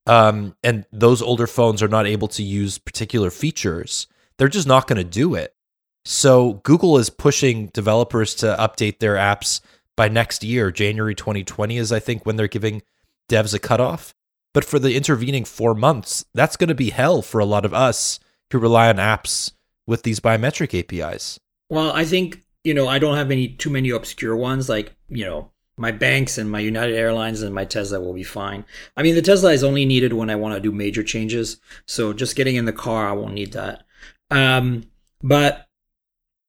[0.07, 4.87] um, and those older phones are not able to use particular features, they're just not
[4.87, 5.55] going to do it.
[6.03, 9.61] So Google is pushing developers to update their apps
[10.01, 12.81] by next year, January 2020 is I think when they're giving
[13.29, 14.15] devs a cutoff.
[14.51, 17.73] But for the intervening four months, that's going to be hell for a lot of
[17.75, 18.19] us
[18.51, 19.51] who rely on apps
[19.85, 21.39] with these biometric APIs.
[21.69, 25.23] Well, I think you know I don't have any too many obscure ones like you
[25.23, 28.65] know my banks and my United Airlines and my Tesla will be fine.
[28.97, 31.61] I mean, the Tesla is only needed when I want to do major changes.
[31.85, 33.83] So just getting in the car, I won't need that.
[34.31, 34.85] Um,
[35.21, 35.67] but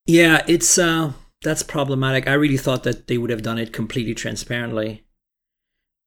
[0.07, 2.27] yeah, it's uh, that's problematic.
[2.27, 5.05] I really thought that they would have done it completely transparently.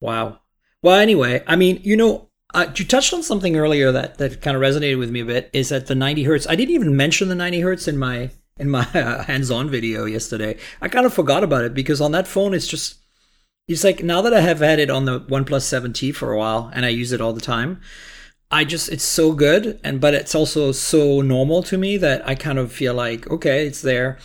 [0.02, 0.40] Wow.
[0.82, 4.56] Well, anyway, I mean, you know, uh, you touched on something earlier that that kind
[4.56, 5.50] of resonated with me a bit.
[5.52, 6.48] Is that the 90 hertz?
[6.48, 10.58] I didn't even mention the 90 hertz in my in my uh, hands-on video yesterday.
[10.82, 13.00] I kind of forgot about it because on that phone, it's just
[13.68, 16.70] it's like now that I have had it on the OnePlus 7T for a while
[16.74, 17.82] and I use it all the time.
[18.52, 22.36] I just it's so good and but it's also so normal to me that I
[22.36, 24.20] kind of feel like okay, it's there.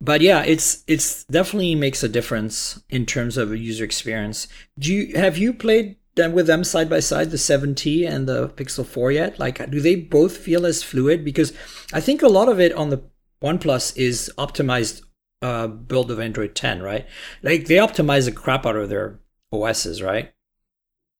[0.00, 4.48] But yeah, it's it's definitely makes a difference in terms of a user experience.
[4.78, 8.48] Do you have you played them with them side by side the 7T and the
[8.50, 9.38] Pixel 4 yet?
[9.38, 11.52] Like do they both feel as fluid because
[11.92, 13.02] I think a lot of it on the
[13.42, 15.02] OnePlus is optimized
[15.42, 17.06] uh, build of Android 10, right?
[17.42, 19.20] Like they optimize the crap out of their
[19.52, 20.32] OSs, right?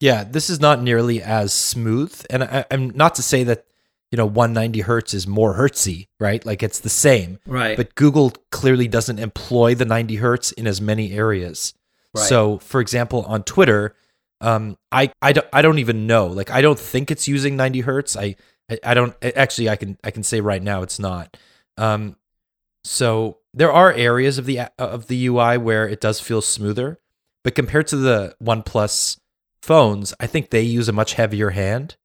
[0.00, 3.66] Yeah, this is not nearly as smooth, and I, am not to say that
[4.14, 6.46] you know 190 hertz is more hertzy, right?
[6.46, 7.76] Like it's the same, right?
[7.76, 11.74] But Google clearly doesn't employ the 90 hertz in as many areas.
[12.14, 12.24] Right.
[12.24, 13.96] So, for example, on Twitter,
[14.40, 16.28] um, I I don't I don't even know.
[16.28, 18.16] Like I don't think it's using 90 hertz.
[18.16, 18.36] I
[18.84, 19.68] I don't actually.
[19.68, 21.36] I can I can say right now it's not.
[21.76, 22.14] Um,
[22.84, 27.00] so there are areas of the of the UI where it does feel smoother,
[27.42, 29.18] but compared to the OnePlus
[29.60, 31.96] phones, I think they use a much heavier hand.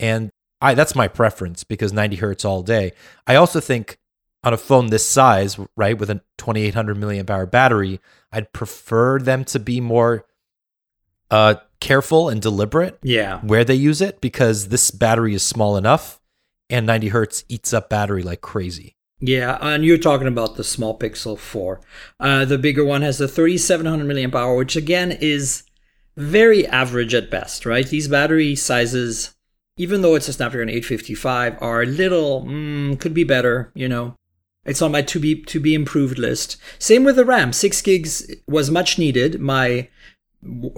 [0.00, 0.32] And
[0.64, 2.92] I that's my preference because 90 hertz all day.
[3.26, 3.98] I also think
[4.42, 8.00] on a phone this size, right, with a 2800 milliamp hour battery,
[8.32, 10.26] I'd prefer them to be more
[11.30, 13.40] uh, careful and deliberate yeah.
[13.40, 16.18] where they use it because this battery is small enough
[16.70, 18.96] and 90 hertz eats up battery like crazy.
[19.20, 21.80] Yeah, and you're talking about the small Pixel 4.
[22.18, 25.64] Uh, the bigger one has the 3700 milliamp hour, which again is
[26.16, 27.86] very average at best, right?
[27.86, 29.33] These battery sizes,
[29.76, 33.72] even though it's a Snapdragon 855, are a little mm, could be better.
[33.74, 34.16] You know,
[34.64, 36.56] it's on my to be to be improved list.
[36.78, 37.52] Same with the RAM.
[37.52, 39.40] Six gigs was much needed.
[39.40, 39.88] My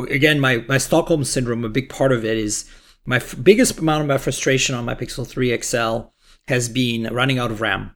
[0.08, 1.64] again, my my Stockholm syndrome.
[1.64, 2.70] A big part of it is
[3.04, 6.10] my f- biggest amount of my frustration on my Pixel 3 XL
[6.48, 7.94] has been running out of RAM.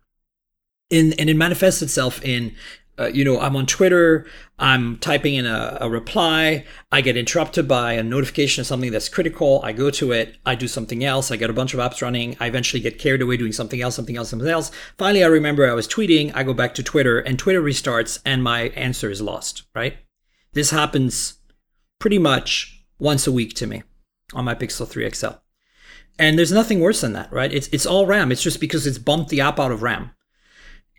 [0.88, 2.54] In, and it manifests itself in
[3.00, 4.26] uh, you know, I'm on Twitter,
[4.58, 9.08] I'm typing in a, a, reply, I get interrupted by a notification of something that's
[9.08, 12.02] critical, I go to it, I do something else, I get a bunch of apps
[12.02, 14.70] running, I eventually get carried away doing something else, something else, something else.
[14.98, 18.44] Finally, I remember I was tweeting, I go back to Twitter, and Twitter restarts, and
[18.44, 19.96] my answer is lost, right?
[20.52, 21.38] This happens
[21.98, 23.82] pretty much once a week to me
[24.34, 25.28] on my Pixel 3 XL.
[26.18, 27.50] And there's nothing worse than that, right?
[27.50, 28.30] It's, it's all RAM.
[28.30, 30.10] It's just because it's bumped the app out of RAM.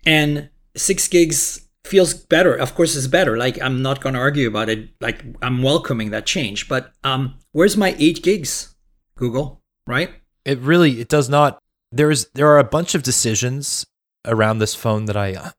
[0.04, 2.54] And six gigs feels better.
[2.54, 3.36] Of course, it's better.
[3.36, 4.90] Like I'm not going to argue about it.
[5.00, 6.68] Like I'm welcoming that change.
[6.68, 8.74] But um, where's my eight gigs,
[9.16, 9.60] Google?
[9.86, 10.10] Right?
[10.44, 11.58] It really it does not.
[11.90, 13.86] There's there are a bunch of decisions
[14.24, 15.50] around this phone that I uh,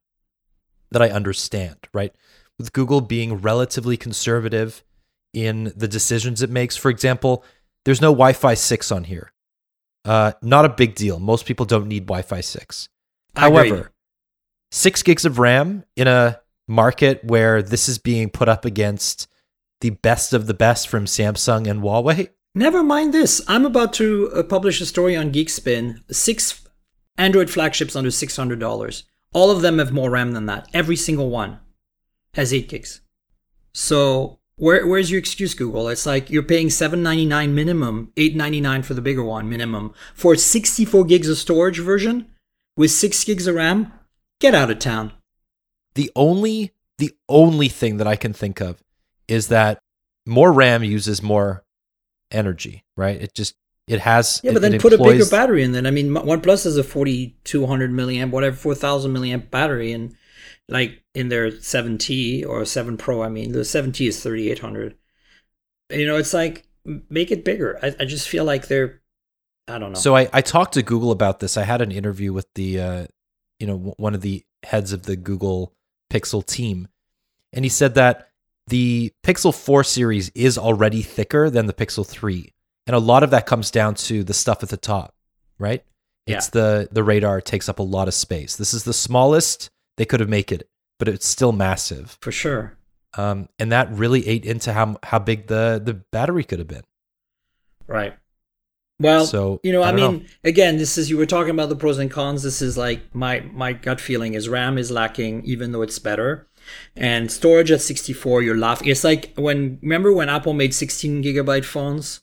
[0.92, 1.78] that I understand.
[1.94, 2.14] Right,
[2.58, 4.84] with Google being relatively conservative
[5.34, 6.76] in the decisions it makes.
[6.76, 7.44] For example,
[7.86, 9.32] there's no Wi-Fi six on here.
[10.06, 11.20] Uh, not a big deal.
[11.20, 12.90] Most people don't need Wi-Fi six.
[13.36, 13.93] However,
[14.74, 19.28] six gigs of RAM in a market where this is being put up against
[19.82, 22.30] the best of the best from Samsung and Huawei.
[22.56, 23.42] Never mind this.
[23.48, 26.02] I'm about to uh, publish a story on Geekspin.
[26.12, 26.62] Six
[27.18, 30.68] Android flagships under $600 All of them have more RAM than that.
[30.74, 31.60] Every single one
[32.34, 33.02] has 8 gigs.
[33.74, 35.88] So where, where's your excuse, Google?
[35.90, 41.06] It's like you're paying $7.99 minimum, $8.99 for the bigger one minimum for a 64
[41.06, 42.28] gigs of storage version
[42.76, 43.92] with 6 gigs of RAM.
[44.40, 45.14] Get out of town.
[45.96, 48.82] The only the only thing that I can think of
[49.28, 49.80] is that
[50.26, 51.64] more RAM uses more
[52.32, 53.22] energy, right?
[53.22, 53.56] It just
[53.88, 55.74] it has yeah, but it, then it put a bigger battery in.
[55.74, 60.16] Then I mean, OnePlus has a 4200 milliamp, whatever, 4000 milliamp battery, and
[60.70, 63.22] like in their 7T or 7 Pro.
[63.22, 64.96] I mean, the 7T is 3800.
[65.92, 66.66] You know, it's like
[67.10, 67.80] make it bigger.
[67.84, 69.02] I, I just feel like they're,
[69.68, 70.00] I don't know.
[70.00, 71.58] So I, I talked to Google about this.
[71.58, 73.06] I had an interview with the, uh,
[73.64, 75.72] you know, one of the heads of the Google
[76.12, 76.90] Pixel team,
[77.54, 78.28] and he said that
[78.68, 82.52] the Pixel 4 series is already thicker than the Pixel 3,
[82.88, 85.16] and a lot of that comes down to the stuff at the top,
[85.58, 85.82] right?
[86.26, 86.36] Yeah.
[86.40, 88.58] It's the the radar takes up a lot of space.
[88.58, 90.68] This is the smallest they could have made it,
[91.00, 92.78] but it's still massive, for sure.
[93.18, 96.84] um, and that really ate into how how big the the battery could have been.
[97.88, 98.14] Right.
[99.00, 101.76] Well, So, you know, I I, mean, again, this is you were talking about the
[101.76, 102.44] pros and cons.
[102.44, 106.48] This is like my my gut feeling is RAM is lacking, even though it's better,
[106.96, 108.42] and storage at 64.
[108.44, 108.88] You're laughing.
[108.88, 112.22] It's like when remember when Apple made 16 gigabyte phones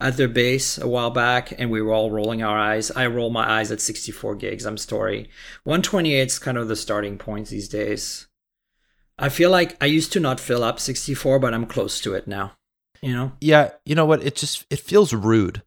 [0.00, 2.90] at their base a while back, and we were all rolling our eyes.
[2.90, 4.64] I roll my eyes at 64 gigs.
[4.64, 5.28] I'm sorry.
[5.64, 8.28] 128 is kind of the starting point these days.
[9.18, 12.26] I feel like I used to not fill up 64, but I'm close to it
[12.26, 12.52] now.
[13.02, 13.32] You know.
[13.40, 14.22] Yeah, you know what?
[14.22, 15.62] It just it feels rude.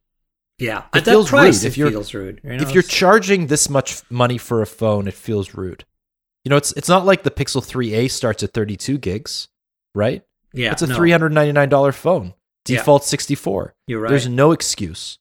[0.63, 2.39] Yeah, It at that feels price, rude it if you're- feels rude.
[2.43, 5.83] You know, if you're charging this much money for a phone, it feels rude.
[6.45, 9.49] You know, it's it's not like the Pixel 3a starts at 32 gigs,
[9.93, 10.23] right?
[10.53, 12.33] yeah, it's a no, $399 phone.
[12.67, 12.77] Yeah.
[12.77, 13.73] Default 64.
[13.87, 14.09] You're right.
[14.09, 15.17] There's no excuse.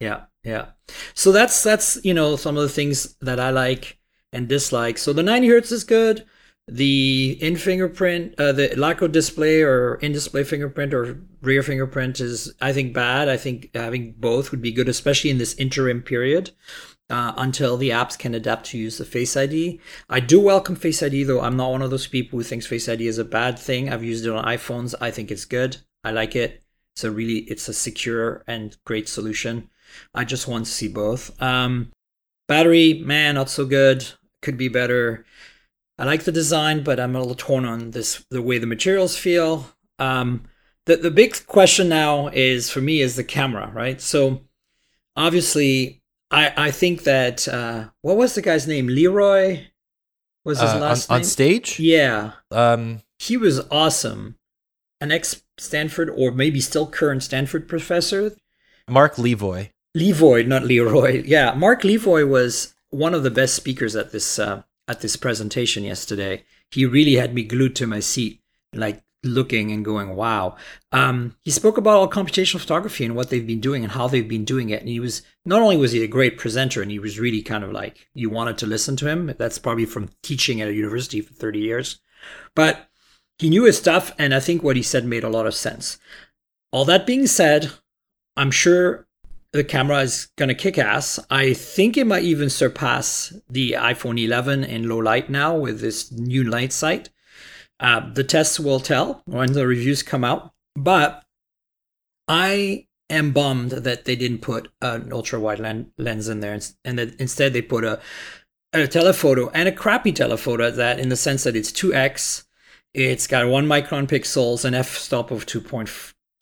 [0.00, 0.66] yeah, yeah.
[1.14, 3.98] So that's that's you know some of the things that I like
[4.32, 4.96] and dislike.
[4.98, 6.24] So the 90 hertz is good.
[6.68, 12.52] The in fingerprint, uh, the Laco display or in display fingerprint or rear fingerprint is,
[12.60, 13.28] I think, bad.
[13.28, 16.50] I think having both would be good, especially in this interim period
[17.10, 19.80] uh, until the apps can adapt to use the Face ID.
[20.08, 21.40] I do welcome Face ID, though.
[21.40, 23.90] I'm not one of those people who thinks Face ID is a bad thing.
[23.90, 24.94] I've used it on iPhones.
[25.00, 25.78] I think it's good.
[26.04, 26.62] I like it.
[26.94, 29.70] It's a really, it's a secure and great solution.
[30.14, 31.40] I just want to see both.
[31.40, 31.92] Um,
[32.46, 34.06] battery, man, not so good.
[34.42, 35.24] Could be better.
[35.98, 39.16] I like the design, but I'm a little torn on this the way the materials
[39.16, 39.66] feel.
[39.98, 40.44] Um,
[40.86, 44.00] the the big question now is for me is the camera, right?
[44.00, 44.42] So
[45.16, 48.86] obviously, I I think that uh, what was the guy's name?
[48.86, 49.66] Leroy
[50.44, 51.24] was his Uh, last on name.
[51.24, 54.36] On stage, yeah, um, he was awesome.
[55.00, 58.32] An ex Stanford or maybe still current Stanford professor.
[58.88, 59.70] Mark Levoy.
[59.96, 61.22] Levoy, not Leroy.
[61.26, 65.84] Yeah, Mark Levoy was one of the best speakers at this uh, at this presentation
[65.84, 66.44] yesterday.
[66.70, 68.40] He really had me glued to my seat,
[68.74, 70.56] like looking and going, "Wow."
[70.92, 74.28] Um, he spoke about all computational photography and what they've been doing and how they've
[74.28, 74.80] been doing it.
[74.80, 77.64] And he was not only was he a great presenter, and he was really kind
[77.64, 79.34] of like you wanted to listen to him.
[79.38, 82.00] That's probably from teaching at a university for thirty years,
[82.54, 82.88] but
[83.38, 85.98] he knew his stuff, and I think what he said made a lot of sense.
[86.72, 87.70] All that being said,
[88.36, 89.07] I'm sure
[89.52, 91.18] the camera is going to kick ass.
[91.30, 96.12] I think it might even surpass the iPhone 11 in low light now with this
[96.12, 97.10] new light sight.
[97.80, 101.24] Uh, the tests will tell when the reviews come out, but
[102.26, 106.98] I am bummed that they didn't put an ultra wide len- lens in there and
[106.98, 108.00] that instead they put a,
[108.72, 112.44] a telephoto and a crappy telephoto at that in the sense that it's 2x.
[112.92, 115.46] It's got one micron pixels, an f stop of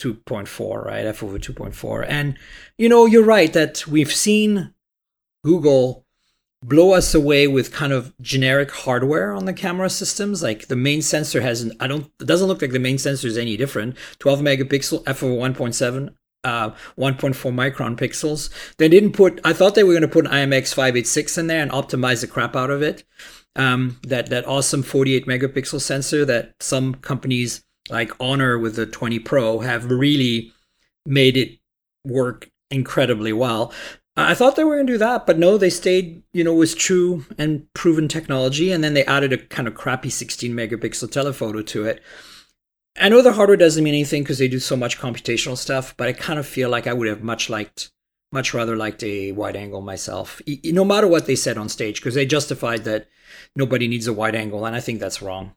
[0.00, 1.06] 2.4, right?
[1.06, 2.06] f over 2.4.
[2.08, 2.36] And
[2.78, 4.74] you know, you're right that we've seen
[5.44, 6.06] Google
[6.62, 10.42] blow us away with kind of generic hardware on the camera systems.
[10.42, 13.38] Like the main sensor hasn't, I don't, it doesn't look like the main sensor is
[13.38, 13.96] any different.
[14.18, 16.14] 12 megapixel, f over 1.7.
[16.44, 18.50] Uh, 1.4 micron pixels.
[18.76, 19.40] They didn't put.
[19.42, 22.28] I thought they were going to put an IMX 586 in there and optimize the
[22.28, 23.02] crap out of it.
[23.56, 29.18] Um, that that awesome 48 megapixel sensor that some companies like Honor with the 20
[29.20, 30.52] Pro have really
[31.04, 31.58] made it
[32.04, 33.72] work incredibly well.
[34.18, 36.78] I thought they were going to do that, but no, they stayed, you know, with
[36.78, 41.60] true and proven technology, and then they added a kind of crappy 16 megapixel telephoto
[41.60, 42.02] to it.
[42.98, 46.08] I know the hardware doesn't mean anything because they do so much computational stuff, but
[46.08, 47.90] I kind of feel like I would have much liked,
[48.32, 52.14] much rather liked a wide angle myself, no matter what they said on stage, because
[52.14, 53.08] they justified that
[53.54, 55.54] nobody needs a wide angle, and I think that's wrong.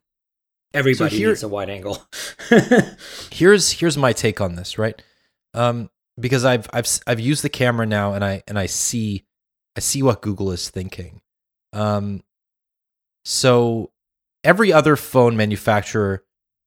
[0.73, 2.03] Everybody here- needs a wide angle.
[3.31, 5.01] here's here's my take on this, right?
[5.53, 9.25] Um, because I've I've I've used the camera now, and I and I see
[9.75, 11.21] I see what Google is thinking.
[11.73, 12.21] Um,
[13.25, 13.91] So
[14.43, 16.23] every other phone manufacturer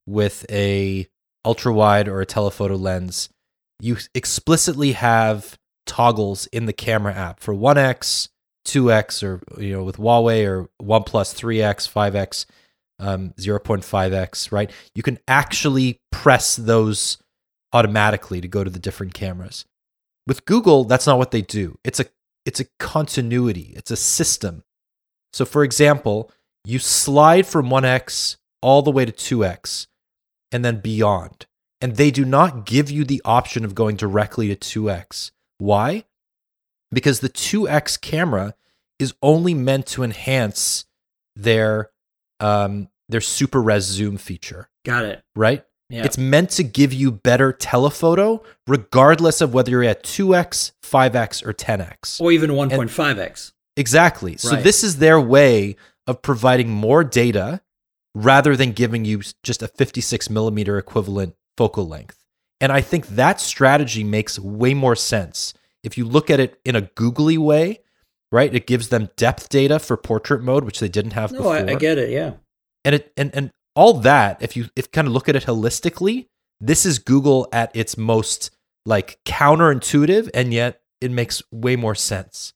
[0.06, 1.08] with a
[1.44, 3.28] ultra wide or a telephoto lens,
[3.80, 8.28] you explicitly have toggles in the camera app for 1x,
[8.66, 12.46] 2x, or you know with Huawei or OnePlus 3x, 5x,
[13.02, 14.52] um, 0.5x.
[14.52, 14.70] Right?
[14.94, 17.18] You can actually press those
[17.72, 19.64] automatically to go to the different cameras.
[20.26, 21.78] With Google, that's not what they do.
[21.84, 22.06] It's a
[22.46, 23.72] it's a continuity.
[23.76, 24.64] It's a system.
[25.32, 26.30] So for example,
[26.64, 29.86] you slide from 1x all the way to 2x
[30.50, 31.46] and then beyond.
[31.80, 35.32] And they do not give you the option of going directly to 2x.
[35.58, 36.04] Why?
[36.92, 38.54] Because the 2x camera
[38.98, 40.84] is only meant to enhance
[41.34, 41.90] their
[42.38, 44.68] um, their super res zoom feature.
[44.84, 45.22] Got it.
[45.36, 45.64] Right?
[45.88, 46.04] Yeah.
[46.04, 51.52] It's meant to give you better telephoto, regardless of whether you're at 2x, 5x, or
[51.52, 52.20] 10x.
[52.20, 53.52] or even 1.5x.
[53.76, 54.36] Exactly.
[54.36, 54.64] So Right.
[54.64, 57.60] this is their way of providing more data
[58.14, 62.18] rather than giving you just a 56 millimeter equivalent focal length.
[62.60, 65.54] And I think that strategy makes way more sense.
[65.82, 67.80] If you look at it in a googly way,
[68.30, 68.54] right?
[68.54, 71.56] It gives them depth data for portrait mode, which they didn't have No, before.
[71.56, 72.10] I, I get it.
[72.10, 72.32] Yeah.
[72.84, 76.26] And it and, and all that, if you if kind of look at it holistically,
[76.60, 78.50] this is Google at its most
[78.84, 82.52] like counterintuitive, and yet it makes way more sense.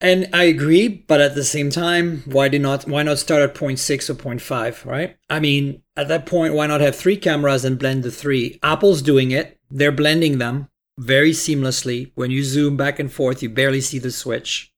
[0.00, 3.54] And I agree, but at the same time, why did not why not start at
[3.56, 5.16] 0.6 or 0.5, right?
[5.28, 8.60] I mean, at that point, why not have three cameras and blend the three?
[8.62, 9.58] Apple's doing it.
[9.70, 12.12] They're blending them very seamlessly.
[12.14, 14.72] When you zoom back and forth, you barely see the switch.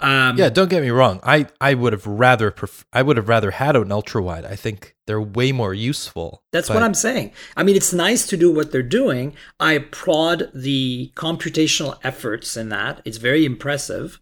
[0.00, 1.20] Um, Yeah, don't get me wrong.
[1.22, 4.44] I I would have rather pref- I would have rather had an ultra wide.
[4.44, 6.42] I think they're way more useful.
[6.52, 7.32] That's but- what I'm saying.
[7.56, 9.34] I mean, it's nice to do what they're doing.
[9.58, 13.02] I applaud the computational efforts in that.
[13.04, 14.20] It's very impressive.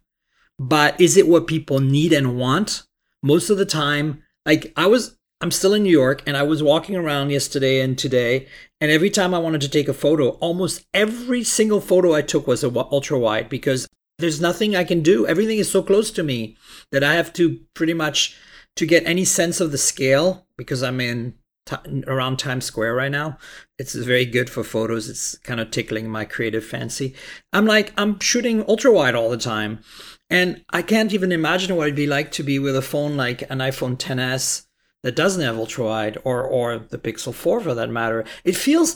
[0.59, 2.83] But is it what people need and want?
[3.21, 6.63] Most of the time, like I was, I'm still in New York and I was
[6.63, 8.47] walking around yesterday and today.
[8.81, 12.47] And every time I wanted to take a photo, almost every single photo I took
[12.47, 13.87] was a ultra wide because
[14.19, 15.27] there's nothing I can do.
[15.27, 16.57] Everything is so close to me
[16.91, 18.35] that I have to pretty much
[18.75, 23.11] to get any sense of the scale because I'm in ti- around Times Square right
[23.11, 23.37] now.
[23.77, 25.09] It's very good for photos.
[25.09, 27.15] It's kind of tickling my creative fancy.
[27.53, 29.79] I'm like I'm shooting ultra wide all the time,
[30.29, 33.43] and I can't even imagine what it'd be like to be with a phone like
[33.43, 34.65] an iPhone 10s
[35.03, 38.25] that doesn't have ultra wide or or the Pixel 4 for that matter.
[38.43, 38.95] It feels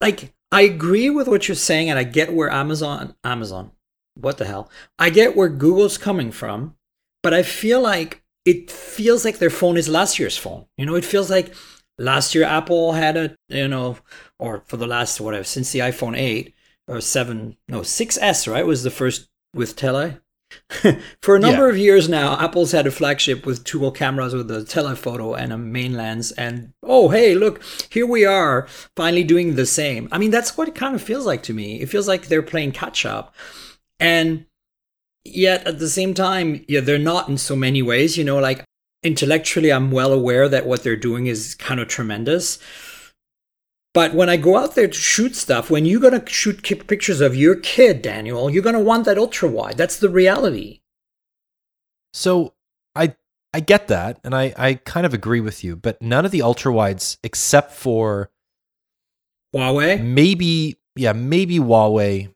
[0.00, 3.72] like I agree with what you're saying, and I get where Amazon Amazon
[4.14, 6.76] what the hell I get where Google's coming from,
[7.22, 10.66] but I feel like it feels like their phone is last year's phone.
[10.76, 11.54] You know, it feels like
[11.98, 13.98] last year Apple had a you know,
[14.38, 16.54] or for the last whatever since the iPhone 8
[16.88, 20.18] or 7 no 6s right was the first with tele.
[21.22, 21.70] for a number Yeah.
[21.72, 25.56] of years now, Apple's had a flagship with dual cameras with a telephoto and a
[25.56, 26.30] main lens.
[26.32, 30.08] And oh, hey, look, here we are finally doing the same.
[30.12, 31.80] I mean, that's what it kind of feels like to me.
[31.80, 33.34] It feels like they're playing catch up.
[34.02, 34.46] And
[35.24, 38.18] yet at the same time, yeah, they're not in so many ways.
[38.18, 38.64] You know, like
[39.04, 42.58] intellectually, I'm well aware that what they're doing is kind of tremendous.
[43.94, 47.20] But when I go out there to shoot stuff, when you're going to shoot pictures
[47.20, 49.76] of your kid, Daniel, you're going to want that ultra wide.
[49.76, 50.80] That's the reality.
[52.12, 52.54] So
[52.96, 53.14] I
[53.54, 55.76] I get that, and I I kind of agree with you.
[55.76, 58.30] But none of the ultra wides, except for
[59.54, 60.02] Huawei?
[60.02, 62.32] maybe yeah maybe Huawei,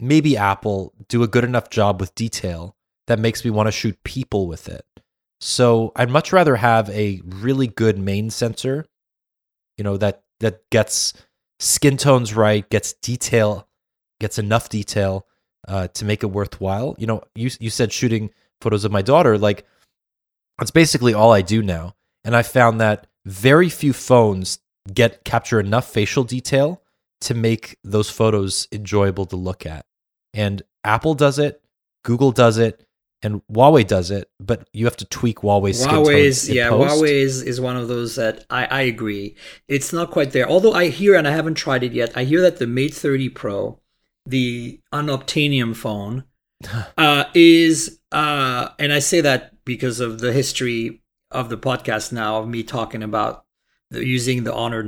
[0.00, 4.02] maybe Apple, do a good enough job with detail that makes me want to shoot
[4.04, 4.84] people with it.
[5.40, 8.86] So I'd much rather have a really good main sensor,
[9.78, 11.14] you know that that gets
[11.58, 13.66] skin tones right, gets detail,
[14.20, 15.26] gets enough detail
[15.66, 16.94] uh, to make it worthwhile.
[16.98, 19.66] You know, you you said shooting photos of my daughter, like
[20.58, 24.58] that's basically all I do now, and I found that very few phones
[24.92, 26.82] get capture enough facial detail
[27.22, 29.86] to make those photos enjoyable to look at.
[30.32, 31.62] And Apple does it,
[32.04, 32.86] Google does it,
[33.22, 37.02] and Huawei does it, but you have to tweak Huawei's Huawei's yeah, post.
[37.02, 39.36] Huawei is, is one of those that I, I agree.
[39.68, 40.48] It's not quite there.
[40.48, 43.28] Although I hear and I haven't tried it yet, I hear that the Mate 30
[43.30, 43.78] Pro,
[44.24, 46.24] the unobtainium phone,
[46.98, 52.38] uh, is uh, and I say that because of the history of the podcast now
[52.38, 53.44] of me talking about
[53.90, 54.82] the, using the Honor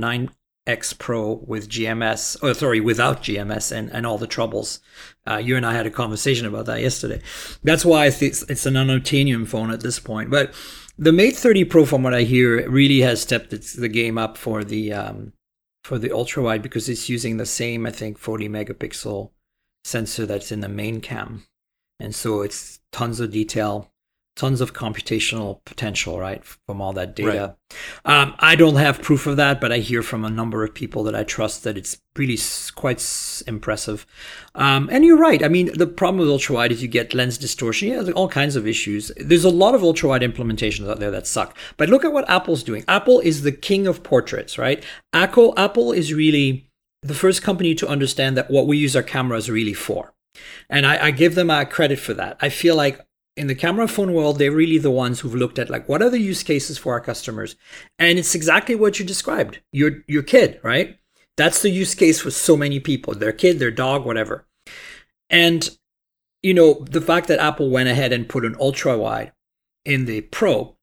[0.67, 4.79] 9X Pro with GMS, or sorry, without GMS and, and all the troubles.
[5.27, 7.21] Uh, you and I had a conversation about that yesterday.
[7.63, 10.29] That's why it's, it's an unobtainium phone at this point.
[10.29, 10.53] But
[10.97, 14.63] the Mate 30 Pro, from what I hear, really has stepped the game up for
[14.63, 15.33] the um,
[15.83, 19.31] for the ultra wide because it's using the same, I think, 40 megapixel
[19.83, 21.45] sensor that's in the main cam,
[21.99, 23.91] and so it's tons of detail.
[24.35, 27.55] Tons of computational potential, right, from all that data.
[28.05, 28.21] Right.
[28.21, 31.03] Um, I don't have proof of that, but I hear from a number of people
[31.03, 32.37] that I trust that it's really
[32.75, 34.05] quite impressive.
[34.55, 35.43] Um, and you're right.
[35.43, 37.89] I mean, the problem with ultra wide is you get lens distortion.
[37.89, 39.11] Yeah, all kinds of issues.
[39.17, 41.55] There's a lot of ultra wide implementations out there that suck.
[41.77, 42.83] But look at what Apple's doing.
[42.87, 44.83] Apple is the king of portraits, right?
[45.13, 46.67] Apple, Apple is really
[47.03, 50.13] the first company to understand that what we use our cameras really for.
[50.69, 52.37] And I, I give them a credit for that.
[52.41, 53.05] I feel like
[53.35, 56.09] in the camera phone world, they're really the ones who've looked at like what are
[56.09, 57.55] the use cases for our customers,
[57.97, 59.59] and it's exactly what you described.
[59.71, 60.97] Your your kid, right?
[61.35, 63.15] That's the use case for so many people.
[63.15, 64.45] Their kid, their dog, whatever.
[65.29, 65.69] And
[66.41, 69.31] you know the fact that Apple went ahead and put an ultra wide
[69.85, 70.77] in the Pro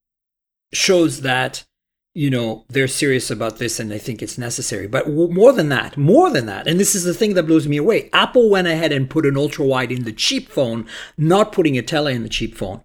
[0.72, 1.64] shows that
[2.14, 4.86] you know they're serious about this and they think it's necessary.
[4.86, 7.68] But w- more than that more than that and this is the thing that blows
[7.68, 10.86] me away apple went ahead and put an ultra wide in the cheap phone
[11.16, 12.82] not putting a tele in the cheap phone.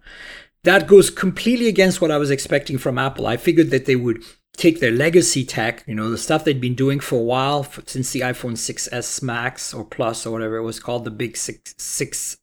[0.64, 3.26] That goes completely against what i was expecting from apple.
[3.26, 4.22] I figured that they would
[4.56, 8.10] take their legacy tech you know the stuff they'd been doing for a while since
[8.12, 12.36] the iphone 6s max or plus or whatever it was called the big 6 6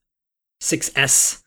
[0.62, 1.43] 6s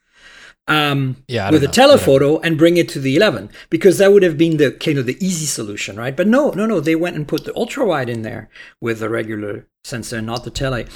[0.68, 4.36] um, yeah, with a telephoto and bring it to the 11 because that would have
[4.36, 6.16] been the kind of the easy solution, right?
[6.16, 8.48] But no, no, no, they went and put the ultra wide in there
[8.80, 10.86] with the regular sensor, not the tele.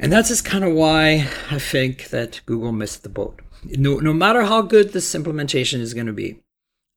[0.00, 3.40] And that's just kind of why I think that Google missed the boat.
[3.64, 6.40] No, no matter how good this implementation is going to be,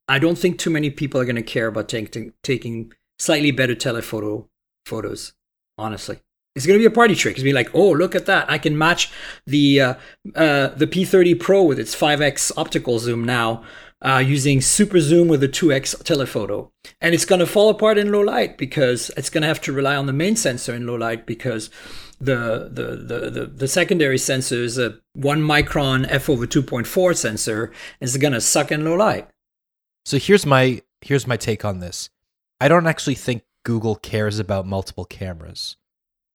[0.08, 3.74] I don't think too many people are going to care about taking taking slightly better
[3.74, 4.48] telephoto
[4.84, 5.34] photos.
[5.76, 6.18] Honestly,
[6.58, 7.36] it's going to be a party trick.
[7.36, 8.50] It's be like, oh, look at that!
[8.50, 9.12] I can match
[9.46, 9.94] the uh,
[10.34, 13.62] uh, the P30 Pro with its 5x optical zoom now
[14.02, 18.10] uh, using super zoom with a 2x telephoto, and it's going to fall apart in
[18.10, 20.96] low light because it's going to have to rely on the main sensor in low
[20.96, 21.70] light because
[22.20, 27.66] the the the the, the secondary sensor is a one micron f over 2.4 sensor,
[28.00, 29.28] and it's going to suck in low light.
[30.04, 32.10] So here's my here's my take on this.
[32.60, 35.76] I don't actually think Google cares about multiple cameras.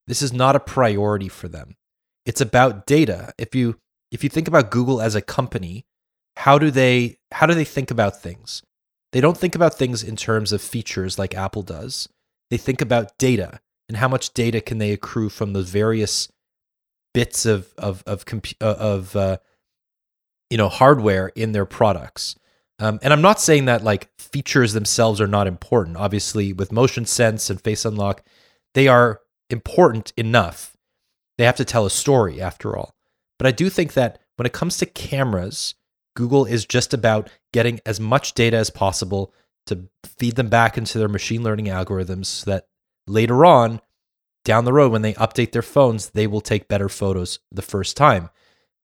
[0.08, 1.76] This is not a priority for them.
[2.26, 3.34] It's about data.
[3.38, 3.80] If you
[4.12, 5.86] if you think about Google as a company,
[6.38, 8.64] how do they how do they think about things?
[9.12, 12.10] They don't think about things in terms of features like Apple does.
[12.49, 16.30] They think about data and how much data can they accrue from the various
[17.14, 19.38] bits of of of comp- uh, of uh,
[20.49, 22.36] you know hardware in their products.
[22.80, 25.97] Um, and I'm not saying that like features themselves are not important.
[25.97, 28.24] Obviously, with motion sense and face unlock,
[28.74, 29.22] they are
[29.54, 30.76] important enough.
[31.38, 32.93] They have to tell a story after all.
[33.39, 35.76] But I do think that when it comes to cameras,
[36.16, 39.34] Google is just about getting as much data as possible
[39.68, 42.68] to feed them back into their machine learning algorithms so that
[43.08, 43.80] later on,
[44.43, 47.95] down the road, when they update their phones, they will take better photos the first
[47.95, 48.30] time.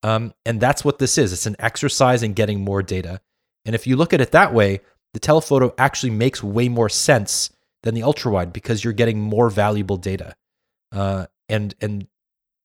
[0.03, 3.19] Um, and that's what this is it's an exercise in getting more data.
[3.65, 4.79] And if you look at it that way,
[5.13, 7.49] the telephoto actually makes way more sense
[7.83, 10.35] than the ultra wide because you're getting more valuable data.
[10.91, 12.07] Uh, and and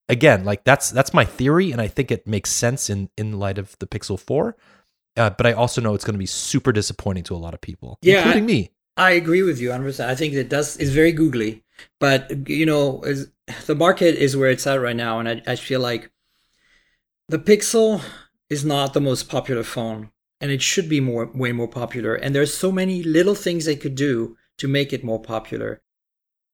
[0.08, 3.58] again, like that's that's my theory, and I think it makes sense in in light
[3.58, 4.56] of the Pixel Four.
[5.16, 7.60] Uh, but I also know it's going to be super disappointing to a lot of
[7.60, 8.70] people, yeah, including I, me.
[8.96, 10.04] I agree with you 100%.
[10.04, 11.62] I think it does is very googly,
[12.00, 13.28] but you know, is,
[13.66, 16.10] the market is where it's at right now, and I, I feel like
[17.28, 18.02] the Pixel
[18.50, 20.10] is not the most popular phone,
[20.40, 22.14] and it should be more way more popular.
[22.14, 25.80] And there's so many little things they could do to make it more popular.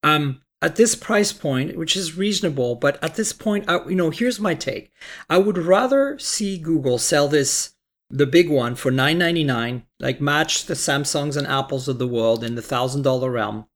[0.03, 4.11] Um, at this price point, which is reasonable, but at this point, I, you know,
[4.11, 4.93] here's my take.
[5.29, 7.75] I would rather see Google sell this,
[8.11, 12.09] the big one, for nine ninety nine, like match the Samsungs and Apples of the
[12.09, 13.67] world in the thousand dollar realm,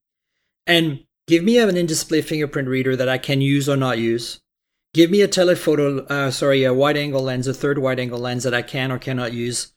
[0.67, 4.41] and give me an in-display fingerprint reader that I can use or not use.
[4.93, 8.63] Give me a telephoto, uh, sorry, a wide-angle lens, a third wide-angle lens that I
[8.63, 9.73] can or cannot use,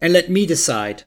[0.00, 1.04] and let me decide.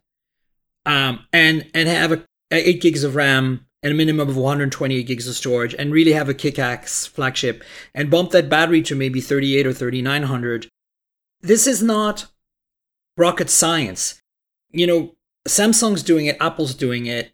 [0.87, 5.27] Um, and and have a, eight gigs of RAM and a minimum of 128 gigs
[5.27, 7.63] of storage and really have a kick-ass flagship
[7.93, 10.67] and bump that battery to maybe 38 or 3900
[11.41, 12.25] this is not
[13.15, 14.23] rocket science.
[14.71, 15.15] You know
[15.47, 17.31] samsung's doing it apple's doing it.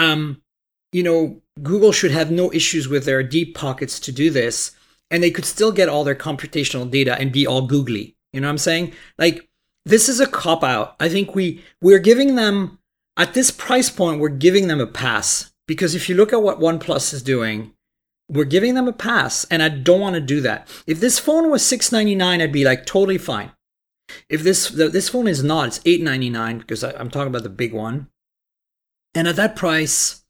[0.00, 0.42] Um
[0.90, 4.72] you know google should have no issues with their deep pockets to do this
[5.12, 8.16] and they could still get all their computational data and be all googly.
[8.32, 8.92] You know what i'm saying?
[9.16, 9.48] Like
[9.84, 12.78] this is a cop out i think we we're giving them
[13.16, 16.60] at this price point we're giving them a pass because if you look at what
[16.60, 17.72] OnePlus is doing,
[18.28, 20.68] we're giving them a pass, and I don't want to do that.
[20.86, 23.52] If this phone was six ninety nine, I'd be like totally fine.
[24.28, 27.50] If this this phone is not, it's eight ninety nine because I'm talking about the
[27.50, 28.08] big one,
[29.14, 30.24] and at that price,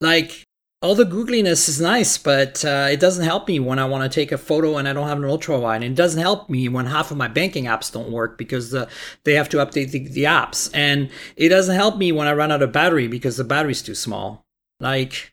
[0.00, 0.46] like
[0.82, 4.14] all the googliness is nice, but uh, it doesn't help me when I want to
[4.14, 5.84] take a photo and I don't have an ultra wide.
[5.84, 8.88] And it doesn't help me when half of my banking apps don't work because the,
[9.22, 10.68] they have to update the, the apps.
[10.74, 13.94] And it doesn't help me when I run out of battery because the battery's too
[13.94, 14.44] small.
[14.80, 15.32] Like,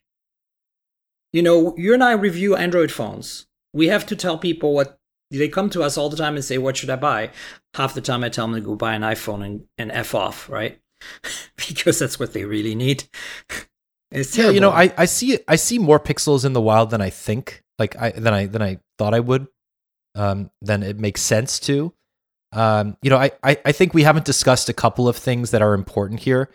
[1.33, 3.47] you know, you and I review Android phones.
[3.73, 4.99] We have to tell people what
[5.31, 7.31] they come to us all the time and say, What should I buy?
[7.75, 10.49] Half the time I tell them to go buy an iPhone and, and F off,
[10.49, 10.79] right?
[11.55, 13.05] because that's what they really need.
[14.11, 14.51] It's terrible.
[14.51, 17.09] Yeah, you know, I, I see I see more pixels in the wild than I
[17.09, 19.47] think, like I than I than I thought I would.
[20.15, 21.93] Um, then it makes sense to.
[22.51, 25.61] Um, you know, I, I I think we haven't discussed a couple of things that
[25.61, 26.49] are important here.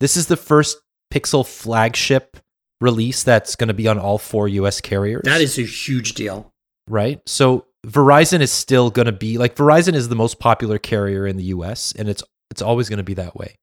[0.00, 0.78] This is the first
[1.12, 2.38] Pixel flagship
[2.80, 5.22] release that's going to be on all four US carriers.
[5.24, 6.52] That is a huge deal.
[6.88, 7.20] Right?
[7.26, 11.36] So Verizon is still going to be like Verizon is the most popular carrier in
[11.36, 13.56] the US and it's it's always going to be that way.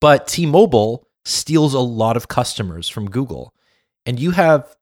[0.00, 3.54] But T-Mobile steals a lot of customers from Google.
[4.04, 4.76] And you have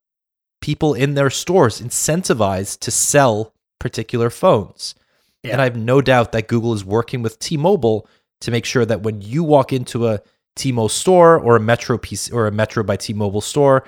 [0.61, 4.95] people in their stores incentivized to sell particular phones.
[5.43, 5.53] Yeah.
[5.53, 8.09] And I have no doubt that Google is working with T Mobile
[8.41, 10.21] to make sure that when you walk into a
[10.57, 13.85] T-Mobile store or a MetroPCS or a Metro by T-Mobile store,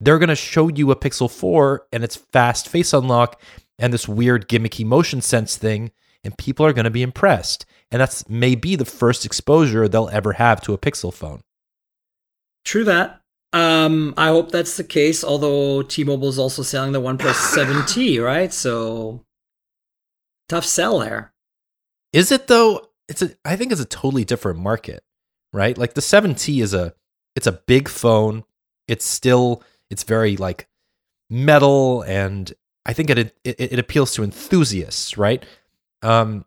[0.00, 3.40] they're going to show you a Pixel 4 and its fast face unlock
[3.78, 5.92] and this weird gimmicky motion sense thing,
[6.24, 7.66] and people are going to be impressed.
[7.90, 11.42] And that's maybe the first exposure they'll ever have to a Pixel phone.
[12.64, 13.20] True that.
[13.52, 15.22] Um, I hope that's the case.
[15.22, 18.52] Although T-Mobile is also selling the OnePlus 7T, right?
[18.52, 19.24] So
[20.48, 21.32] tough sell there.
[22.12, 22.88] Is it though?
[23.08, 23.30] It's a.
[23.44, 25.02] I think it's a totally different market,
[25.52, 25.76] right?
[25.76, 26.94] Like the 7T is a.
[27.34, 28.44] It's a big phone.
[28.88, 29.62] It's still.
[29.90, 30.68] It's very like
[31.28, 32.52] metal, and
[32.86, 35.44] I think it it, it appeals to enthusiasts, right?
[36.02, 36.44] Um,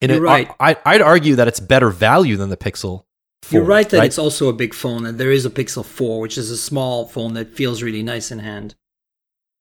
[0.00, 0.50] and You're it, right.
[0.58, 3.04] I, I'd argue that it's better value than the Pixel
[3.50, 4.06] you're right that right?
[4.06, 7.06] it's also a big phone, and there is a Pixel 4, which is a small
[7.06, 8.74] phone that feels really nice in hand.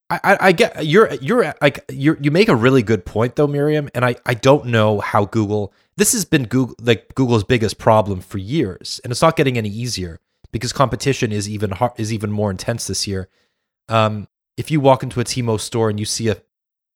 [0.10, 3.48] I, I, I get you're you're like you you make a really good point though,
[3.48, 7.78] Myriam, and I, I don't know how Google this has been Google like Google's biggest
[7.78, 10.20] problem for years, and it's not getting any easier
[10.52, 13.30] because competition is even hard, is even more intense this year.
[13.88, 14.28] Um,
[14.58, 16.38] if you walk into a T-Mobile store and you see a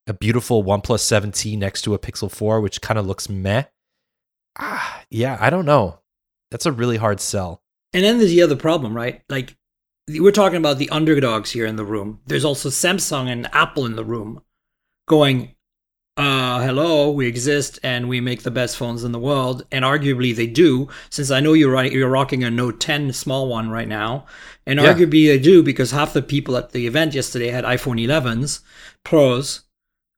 [0.05, 3.63] a beautiful OnePlus 7T next to a Pixel 4, which kind of looks meh,
[4.59, 5.99] ah, yeah, I don't know.
[6.53, 7.63] That's a really hard sell.
[7.93, 9.23] And then there's the other problem, right?
[9.27, 9.55] Like
[10.07, 12.19] we're talking about the underdogs here in the room.
[12.27, 14.39] There's also Samsung and Apple in the room
[15.07, 15.55] going,
[16.15, 19.65] uh, hello, we exist and we make the best phones in the world.
[19.71, 23.47] And arguably they do, since I know you're right, you're rocking a Note 10 small
[23.47, 24.27] one right now.
[24.67, 24.93] And yeah.
[24.93, 28.61] arguably they do because half the people at the event yesterday had iPhone 11s,
[29.03, 29.61] Pros.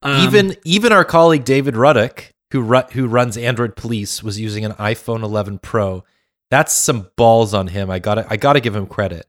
[0.02, 4.66] Um, even even our colleague David Ruddock, who ru- who runs Android Police, was using
[4.66, 6.04] an iPhone 11 Pro
[6.50, 7.90] that's some balls on him.
[7.90, 9.26] I gotta I gotta give him credit.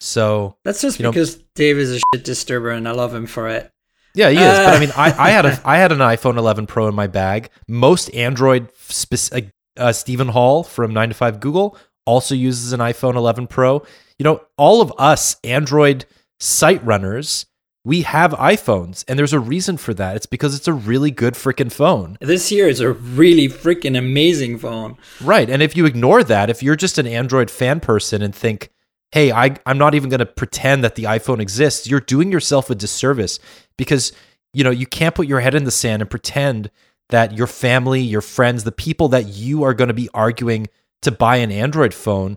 [0.00, 3.48] So that's just because know, Dave is a shit disturber, and I love him for
[3.48, 3.70] it.
[4.14, 4.42] Yeah, he is.
[4.42, 6.94] Uh, but I mean, I, I had a I had an iPhone 11 Pro in
[6.94, 7.50] my bag.
[7.68, 13.14] Most Android specific, uh, Stephen Hall from Nine to Five Google also uses an iPhone
[13.14, 13.82] 11 Pro.
[14.18, 16.06] You know, all of us Android
[16.40, 17.46] site runners
[17.84, 20.16] we have iPhones, and there's a reason for that.
[20.16, 22.18] It's because it's a really good freaking phone.
[22.20, 24.96] This year is a really freaking amazing phone.
[25.20, 25.48] Right.
[25.48, 28.70] And if you ignore that, if you're just an Android fan person and think,
[29.12, 32.68] hey, I, I'm not even going to pretend that the iPhone exists, you're doing yourself
[32.68, 33.38] a disservice
[33.78, 34.12] because,
[34.52, 36.70] you know, you can't put your head in the sand and pretend
[37.08, 40.68] that your family, your friends, the people that you are going to be arguing
[41.02, 42.36] to buy an Android phone,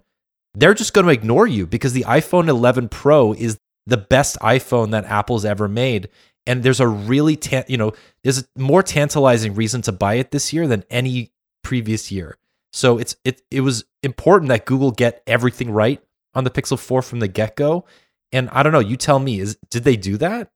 [0.55, 4.91] they're just going to ignore you because the iPhone 11 Pro is the best iPhone
[4.91, 6.09] that Apple's ever made.
[6.45, 10.31] And there's a really, ta- you know, there's a more tantalizing reason to buy it
[10.31, 11.31] this year than any
[11.63, 12.37] previous year.
[12.71, 16.01] So it's it it was important that Google get everything right
[16.33, 17.85] on the Pixel 4 from the get go.
[18.31, 20.49] And I don't know, you tell me, is did they do that?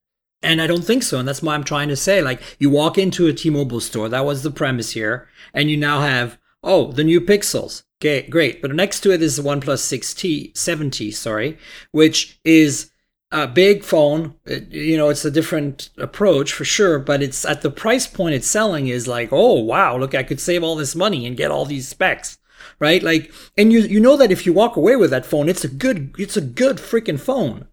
[0.43, 1.19] And I don't think so.
[1.19, 4.25] And that's why I'm trying to say, like, you walk into a T-Mobile store, that
[4.25, 7.83] was the premise here, and you now have, oh, the new Pixels.
[7.99, 8.61] Okay, great.
[8.61, 11.57] But next to it is the OnePlus 6T, 7T, sorry,
[11.91, 12.91] which is
[13.31, 14.35] a big phone.
[14.45, 18.35] It, you know, it's a different approach for sure, but it's at the price point
[18.35, 21.51] it's selling is like, oh wow, look, I could save all this money and get
[21.51, 22.37] all these specs,
[22.79, 23.03] right?
[23.03, 25.69] Like, and you you know that if you walk away with that phone, it's a
[25.69, 27.67] good it's a good freaking phone,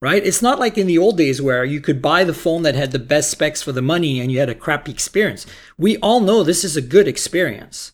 [0.00, 0.24] right?
[0.24, 2.92] It's not like in the old days where you could buy the phone that had
[2.92, 5.46] the best specs for the money and you had a crappy experience.
[5.76, 7.92] We all know this is a good experience,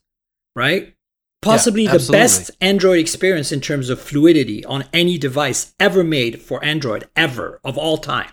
[0.54, 0.94] right?
[1.42, 6.40] Possibly yeah, the best Android experience in terms of fluidity on any device ever made
[6.40, 8.30] for Android, ever, of all time.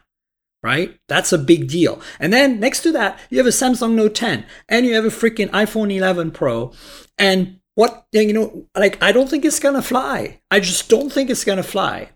[0.62, 1.00] Right?
[1.08, 2.02] That's a big deal.
[2.20, 5.10] And then next to that, you have a Samsung Note 10 and you have a
[5.10, 6.72] freaking iPhone 11 Pro.
[7.18, 10.42] And what, you know, like, I don't think it's going to fly.
[10.52, 12.10] I just don't think it's going to fly.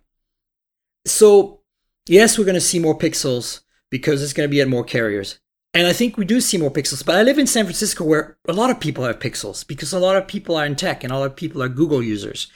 [1.06, 1.62] so
[2.08, 5.40] yes, we're going to see more pixels because it's going to be at more carriers.
[5.76, 7.04] And I think we do see more pixels.
[7.04, 10.00] But I live in San Francisco where a lot of people have pixels because a
[10.00, 12.48] lot of people are in tech and a lot of people are Google users.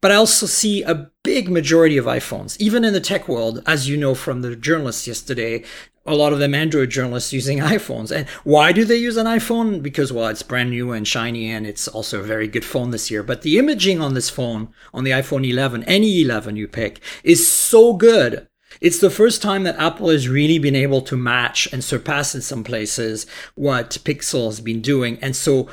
[0.00, 3.90] But I also see a big majority of iPhones, even in the tech world, as
[3.90, 5.64] you know from the journalists yesterday,
[6.06, 8.10] a lot of them Android journalists using iPhones.
[8.10, 9.82] And why do they use an iPhone?
[9.82, 13.10] Because, well, it's brand new and shiny and it's also a very good phone this
[13.10, 13.22] year.
[13.22, 17.46] But the imaging on this phone, on the iPhone 11, any 11 you pick, is
[17.46, 18.48] so good
[18.82, 22.42] it's the first time that Apple has really been able to match and surpass in
[22.42, 25.18] some places what Pixel has been doing.
[25.22, 25.68] And so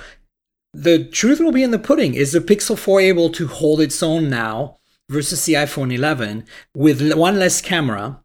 [0.74, 2.14] the truth will be in the pudding.
[2.14, 4.78] Is the Pixel 4 able to hold its own now
[5.10, 6.45] versus the iPhone 11
[6.76, 8.22] with one less camera?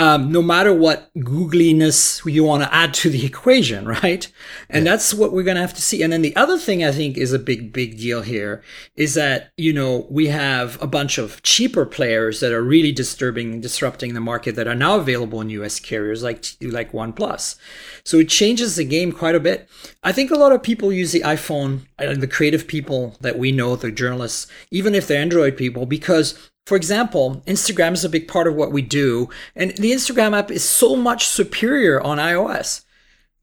[0.00, 4.32] Um, no matter what googliness you want to add to the equation, right?
[4.70, 4.92] And yeah.
[4.92, 6.02] that's what we're going to have to see.
[6.02, 8.62] And then the other thing I think is a big, big deal here
[8.96, 13.52] is that, you know, we have a bunch of cheaper players that are really disturbing,
[13.52, 17.56] and disrupting the market that are now available in US carriers like, like OnePlus.
[18.02, 19.68] So it changes the game quite a bit.
[20.02, 23.52] I think a lot of people use the iPhone, uh, the creative people that we
[23.52, 28.28] know, the journalists, even if they're Android people, because for example, Instagram is a big
[28.28, 32.84] part of what we do, and the Instagram app is so much superior on iOS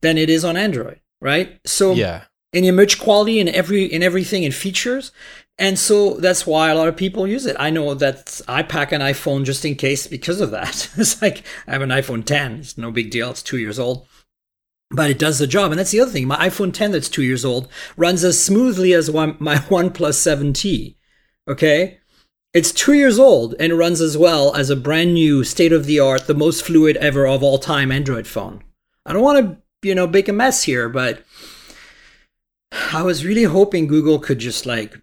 [0.00, 1.60] than it is on Android, right?
[1.64, 2.24] So yeah.
[2.52, 5.12] in image quality and every in everything in features.
[5.60, 7.56] And so that's why a lot of people use it.
[7.58, 10.88] I know that I pack an iPhone just in case because of that.
[10.96, 12.60] it's like I have an iPhone 10.
[12.60, 13.30] It's no big deal.
[13.30, 14.06] It's two years old.
[14.90, 15.72] But it does the job.
[15.72, 16.28] And that's the other thing.
[16.28, 20.94] My iPhone 10 that's two years old runs as smoothly as one, my OnePlus 7T.
[21.48, 21.98] Okay?
[22.58, 26.00] It's two years old and runs as well as a brand new, state of the
[26.00, 28.64] art, the most fluid ever of all time Android phone.
[29.06, 31.22] I don't want to, you know, make a mess here, but
[32.92, 35.00] I was really hoping Google could just like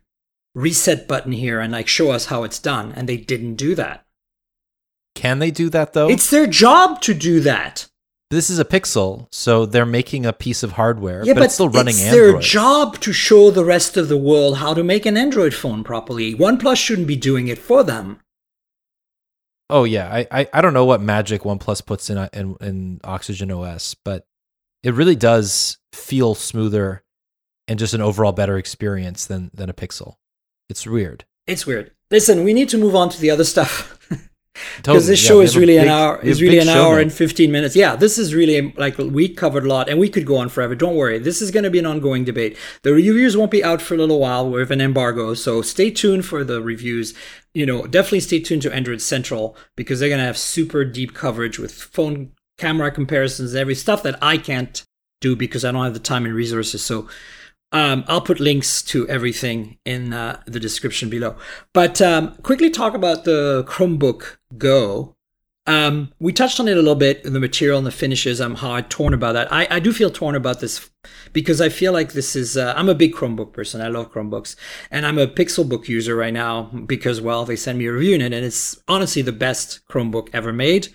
[0.53, 4.05] reset button here and like show us how it's done, and they didn't do that.
[5.15, 6.09] Can they do that though?
[6.09, 7.87] It's their job to do that
[8.35, 11.53] this is a Pixel, so they're making a piece of hardware, yeah, but, but it's
[11.55, 12.33] still running it's Android.
[12.35, 15.83] their job to show the rest of the world how to make an Android phone
[15.83, 16.35] properly.
[16.35, 18.19] OnePlus shouldn't be doing it for them.
[19.69, 23.51] Oh yeah, I, I, I don't know what magic OnePlus puts in, in in Oxygen
[23.51, 24.25] OS, but
[24.83, 27.03] it really does feel smoother
[27.67, 30.15] and just an overall better experience than than a Pixel.
[30.69, 31.25] It's weird.
[31.47, 31.91] It's weird.
[32.11, 33.97] Listen, we need to move on to the other stuff.
[34.77, 35.05] because totally.
[35.07, 37.75] this show yeah, is really big, an hour is really an hour and 15 minutes.
[37.75, 40.75] Yeah this is really like we covered a lot and we could go on forever.
[40.75, 41.19] Don't worry.
[41.19, 42.57] This is going to be an ongoing debate.
[42.83, 46.25] The reviews won't be out for a little while with an embargo so stay tuned
[46.25, 47.13] for the reviews.
[47.53, 51.13] You know definitely stay tuned to android central because they're going to have super deep
[51.13, 54.85] coverage with phone camera comparisons and every stuff that i can't
[55.19, 56.83] do because i don't have the time and resources.
[56.83, 57.07] So
[57.75, 61.35] um, I'll put links to everything in uh, the description below.
[61.73, 65.17] But um, quickly talk about the Chromebook Go.
[65.67, 68.39] Um, we touched on it a little bit, the material and the finishes.
[68.39, 69.51] I'm hard torn about that.
[69.51, 70.89] I, I do feel torn about this
[71.33, 72.55] because I feel like this is.
[72.55, 73.81] Uh, I'm a big Chromebook person.
[73.81, 74.55] I love Chromebooks,
[74.89, 78.21] and I'm a Pixelbook user right now because well, they send me a review in
[78.21, 80.87] it, and it's honestly the best Chromebook ever made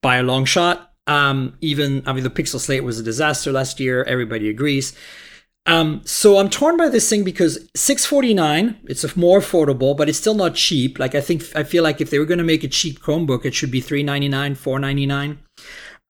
[0.00, 0.94] by a long shot.
[1.06, 4.02] Um, even I mean, the Pixel Slate was a disaster last year.
[4.04, 4.94] Everybody agrees.
[5.66, 10.34] Um, so I'm torn by this thing because 649, it's more affordable, but it's still
[10.34, 10.98] not cheap.
[10.98, 13.44] Like I think I feel like if they were going to make a cheap Chromebook,
[13.44, 15.38] it should be 399, 499.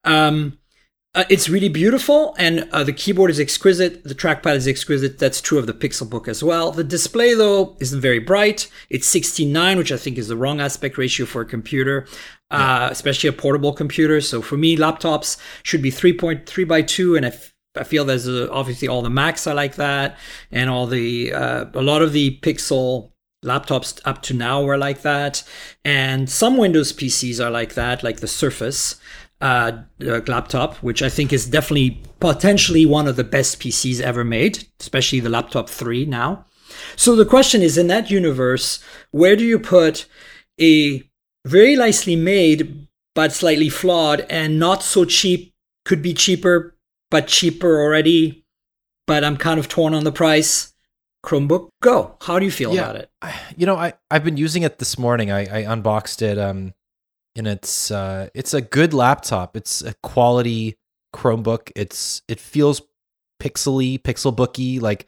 [0.05, 0.59] Um,
[1.15, 4.05] uh, it's really beautiful, and uh, the keyboard is exquisite.
[4.05, 5.19] The trackpad is exquisite.
[5.19, 6.71] That's true of the Pixelbook as well.
[6.71, 8.69] The display, though, isn't very bright.
[8.91, 12.07] It's 16:9, which I think is the wrong aspect ratio for a computer,
[12.51, 14.21] uh, especially a portable computer.
[14.21, 18.51] So for me, laptops should be 3.3 by 2, and if I feel there's a,
[18.51, 20.19] obviously all the Macs are like that,
[20.51, 23.13] and all the uh, a lot of the Pixel
[23.45, 25.43] laptops up to now are like that,
[25.85, 28.97] and some Windows PCs are like that, like the Surface
[29.41, 34.25] uh, uh, laptop, which I think is definitely potentially one of the best PCs ever
[34.25, 36.47] made, especially the Laptop Three now.
[36.97, 40.07] So the question is, in that universe, where do you put
[40.61, 41.03] a
[41.47, 45.53] very nicely made but slightly flawed and not so cheap?
[45.85, 46.76] Could be cheaper,
[47.11, 48.45] but cheaper already,
[49.07, 50.73] but I'm kind of torn on the price.
[51.25, 52.17] Chromebook Go.
[52.21, 53.11] How do you feel yeah, about it?
[53.57, 55.33] You know, I I've been using it this morning.
[55.33, 56.39] I, I unboxed it.
[56.39, 56.73] Um,
[57.37, 59.57] and it's uh, it's a good laptop.
[59.57, 60.77] It's a quality
[61.15, 61.71] Chromebook.
[61.77, 62.83] It's it feels
[63.41, 65.07] pixely, pixel booky, like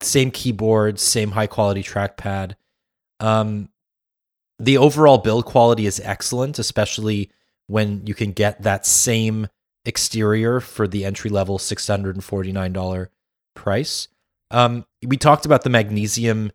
[0.00, 2.54] same keyboard, same high quality trackpad.
[3.20, 3.68] Um,
[4.58, 7.30] the overall build quality is excellent, especially
[7.66, 9.48] when you can get that same
[9.88, 13.08] exterior for the entry level $649
[13.56, 14.08] price.
[14.50, 16.52] Um, we talked about the magnesium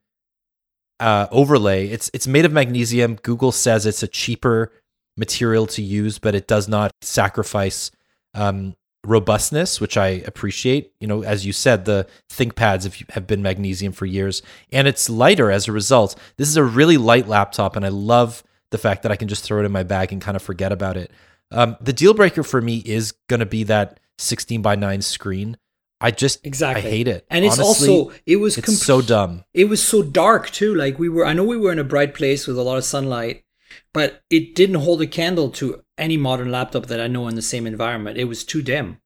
[0.99, 1.87] uh, overlay.
[1.87, 3.15] It's it's made of magnesium.
[3.15, 4.71] Google says it's a cheaper
[5.17, 7.91] material to use, but it does not sacrifice
[8.33, 8.75] um,
[9.05, 10.93] robustness, which I appreciate.
[10.99, 15.09] You know, as you said, the ThinkPads have, have been magnesium for years, and it's
[15.09, 16.15] lighter as a result.
[16.37, 19.43] This is a really light laptop, and I love the fact that I can just
[19.43, 21.11] throw it in my bag and kind of forget about it.
[21.51, 25.57] Um, the deal breaker for me is going to be that 16 by 9 screen.
[26.01, 29.45] I just exactly I hate it, and it's Honestly, also it was so dumb.
[29.53, 30.75] It was so dark too.
[30.75, 32.83] Like we were, I know we were in a bright place with a lot of
[32.83, 33.45] sunlight,
[33.93, 37.41] but it didn't hold a candle to any modern laptop that I know in the
[37.41, 38.17] same environment.
[38.17, 38.97] It was too dim.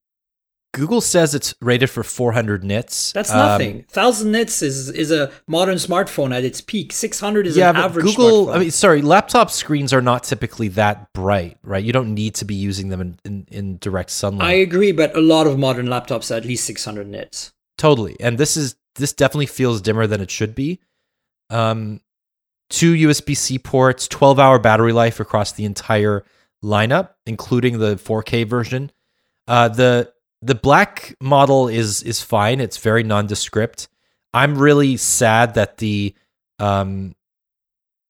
[0.74, 3.11] Google says it's rated for 400 nits.
[3.11, 3.86] That's Um, nothing.
[3.89, 6.93] Thousand nits is is a modern smartphone at its peak.
[6.93, 8.47] Six hundred is yeah, an average Google.
[8.47, 8.55] smartphone.
[8.55, 11.84] I mean, sorry, laptop screens are not typically that bright, right?
[11.84, 14.47] You don't need to be using them in, in, in direct sunlight.
[14.47, 17.53] I agree, but a lot of modern laptops are at least six hundred nits.
[17.78, 18.15] Totally.
[18.20, 20.80] And this is this definitely feels dimmer than it should be.
[21.49, 22.01] Um
[22.70, 26.26] two USB-C ports, 12-hour battery life across the entire
[26.61, 28.91] lineup, including the 4K version.
[29.47, 30.11] Uh the
[30.42, 32.60] the black model is is fine.
[32.60, 33.88] It's very nondescript.
[34.34, 36.14] I'm really sad that the
[36.60, 37.16] um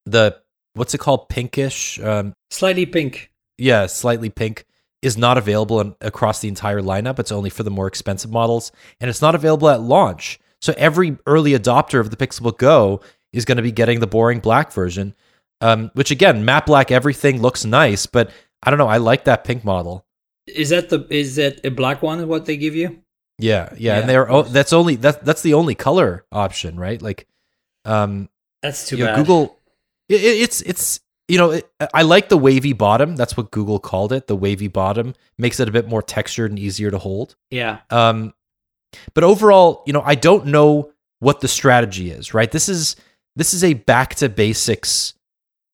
[0.05, 0.37] the
[0.73, 3.31] what's it called pinkish um Slightly pink.
[3.57, 4.65] yeah, slightly pink
[5.01, 7.19] is not available in, across the entire lineup.
[7.19, 10.39] It's only for the more expensive models, and it's not available at launch.
[10.59, 13.01] So every early adopter of the Pixelbook Go
[13.31, 15.13] is going to be getting the boring black version,
[15.61, 18.31] um, which again, matte black everything looks nice, but
[18.63, 18.87] I don't know.
[18.87, 20.06] I like that pink model.
[20.47, 22.27] Is that the is that a black one?
[22.27, 23.01] What they give you?
[23.39, 26.99] Yeah, yeah, Yeah, and they're oh, that's only that that's the only color option, right?
[27.01, 27.27] Like,
[27.85, 28.29] um,
[28.63, 29.17] That's too you know, bad.
[29.17, 29.59] Google,
[30.09, 33.15] it, it- it's it's you know, it, I like the wavy bottom.
[33.17, 34.27] That's what Google called it.
[34.27, 37.35] The wavy bottom makes it a bit more textured and easier to hold.
[37.51, 37.79] Yeah.
[37.89, 38.33] Um,
[39.13, 42.33] but overall, you know, I don't know what the strategy is.
[42.33, 42.49] Right?
[42.51, 42.95] This is
[43.35, 45.13] this is a back to basics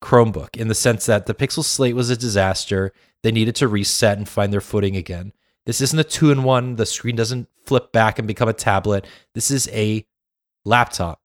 [0.03, 2.91] Chromebook in the sense that the Pixel Slate was a disaster.
[3.23, 5.33] They needed to reset and find their footing again.
[5.65, 6.75] This isn't a two in one.
[6.75, 9.07] The screen doesn't flip back and become a tablet.
[9.33, 10.05] This is a
[10.65, 11.21] laptop.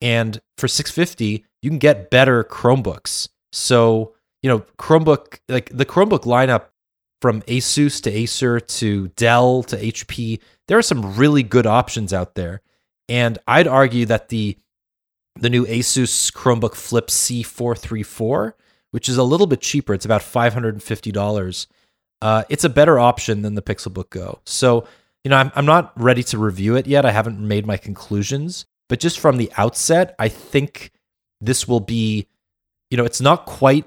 [0.00, 3.28] And for 650, you can get better Chromebooks.
[3.52, 6.66] So, you know, Chromebook, like the Chromebook lineup
[7.20, 12.34] from Asus to Acer to Dell to HP, there are some really good options out
[12.34, 12.62] there.
[13.08, 14.56] And I'd argue that the
[15.38, 18.52] the new Asus Chromebook Flip C434,
[18.90, 21.66] which is a little bit cheaper, it's about $550.
[22.22, 24.40] Uh, it's a better option than the Pixelbook Go.
[24.44, 24.86] So,
[25.24, 27.04] you know, I'm, I'm not ready to review it yet.
[27.04, 30.90] I haven't made my conclusions, but just from the outset, I think
[31.40, 32.26] this will be,
[32.90, 33.86] you know, it's not quite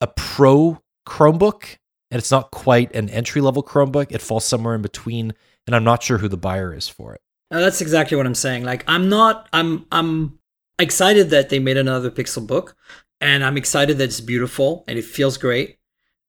[0.00, 1.78] a pro Chromebook
[2.10, 4.08] and it's not quite an entry level Chromebook.
[4.10, 5.32] It falls somewhere in between,
[5.66, 7.20] and I'm not sure who the buyer is for it.
[7.50, 8.64] That's exactly what I'm saying.
[8.64, 10.38] Like I'm not I'm I'm
[10.78, 12.76] excited that they made another Pixel book
[13.20, 15.78] and I'm excited that it's beautiful and it feels great.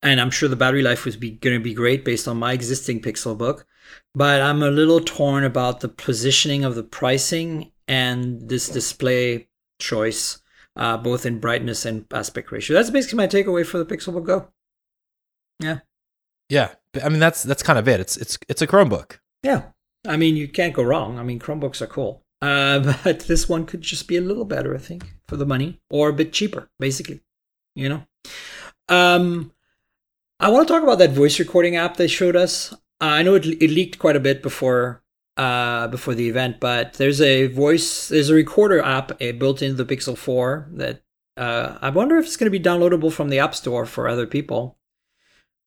[0.02, 2.52] And I'm sure the battery life was be, going to be great based on my
[2.52, 3.66] existing Pixel book.
[4.14, 9.48] But I'm a little torn about the positioning of the pricing and this display
[9.80, 10.38] choice,
[10.76, 12.76] uh, both in brightness and aspect ratio.
[12.76, 14.48] That's basically my takeaway for the Pixel Book Go.
[15.60, 15.78] Yeah.
[16.48, 18.00] Yeah, I mean that's that's kind of it.
[18.00, 19.18] It's it's it's a Chromebook.
[19.42, 19.64] Yeah.
[20.06, 21.18] I mean, you can't go wrong.
[21.18, 22.24] I mean, Chromebooks are cool.
[22.40, 25.80] Uh, but this one could just be a little better, I think, for the money
[25.90, 27.20] or a bit cheaper, basically.
[27.74, 28.02] You know?
[28.88, 29.52] Um,
[30.40, 32.72] I want to talk about that voice recording app they showed us.
[33.00, 35.02] Uh, I know it, it leaked quite a bit before
[35.36, 39.82] uh, before the event, but there's a voice, there's a recorder app uh, built into
[39.82, 41.02] the Pixel 4 that
[41.36, 44.26] uh, I wonder if it's going to be downloadable from the App Store for other
[44.26, 44.78] people,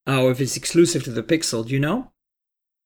[0.06, 1.66] uh, or if it's exclusive to the Pixel.
[1.66, 2.11] Do you know?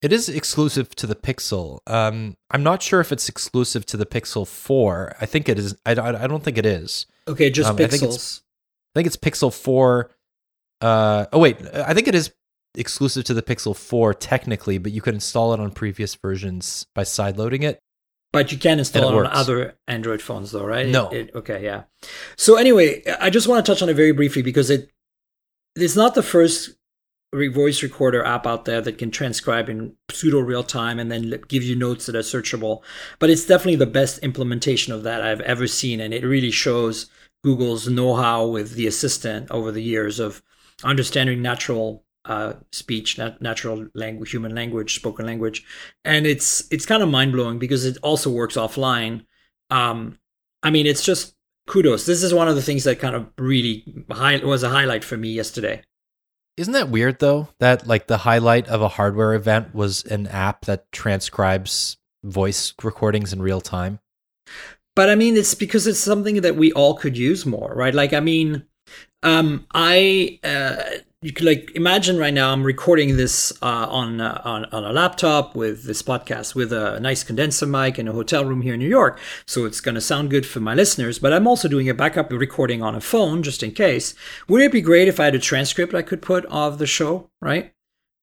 [0.02, 1.80] It is exclusive to the Pixel.
[1.88, 5.16] Um, I'm not sure if it's exclusive to the Pixel 4.
[5.20, 5.76] I think it is.
[5.86, 7.06] I, I, I don't think it is.
[7.28, 8.04] Okay, just Um, I think Pixels.
[8.04, 8.42] it's-
[8.96, 10.10] I think it's Pixel 4.
[10.82, 12.32] Uh, oh wait, I think it is
[12.78, 17.04] exclusive to the Pixel 4 technically, but you can install it on previous versions by
[17.04, 17.80] sideloading it.
[18.32, 19.30] But you can install it, it on works.
[19.34, 20.88] other Android phones, though, right?
[20.88, 21.10] No.
[21.10, 21.84] it- okay, yeah.
[22.38, 24.90] So anyway, I just want to touch on it very briefly because it
[25.76, 26.76] it's not the first
[27.34, 31.64] voice recorder app out there that can transcribe in pseudo real time and then give
[31.64, 32.82] you notes that are searchable.
[33.20, 37.10] But it's definitely the best implementation of that I've ever seen, and it really shows
[37.44, 40.42] Google's know-how with the assistant over the years of
[40.84, 45.64] understanding natural uh, speech, nat- natural language, human language, spoken language,
[46.04, 49.26] and it's it's kind of mind blowing because it also works offline.
[49.70, 50.18] Um,
[50.64, 51.36] I mean, it's just
[51.68, 52.06] kudos.
[52.06, 55.18] This is one of the things that kind of really high, was a highlight for
[55.18, 55.84] me yesterday.
[56.58, 57.50] Isn't that weird though?
[57.60, 63.34] That like the highlight of a hardware event was an app that transcribes voice recordings
[63.34, 64.00] in real time.
[64.96, 67.94] But I mean, it's because it's something that we all could use more, right?
[67.94, 68.66] Like, I mean,
[69.24, 74.40] Um, I uh, you could like imagine right now I'm recording this uh, on, uh,
[74.46, 78.46] on on a laptop with this podcast with a nice condenser mic in a hotel
[78.46, 81.18] room here in New York, so it's going to sound good for my listeners.
[81.18, 84.14] But I'm also doing a backup recording on a phone just in case.
[84.48, 87.32] Would it be great if I had a transcript I could put of the show?
[87.42, 87.74] Right.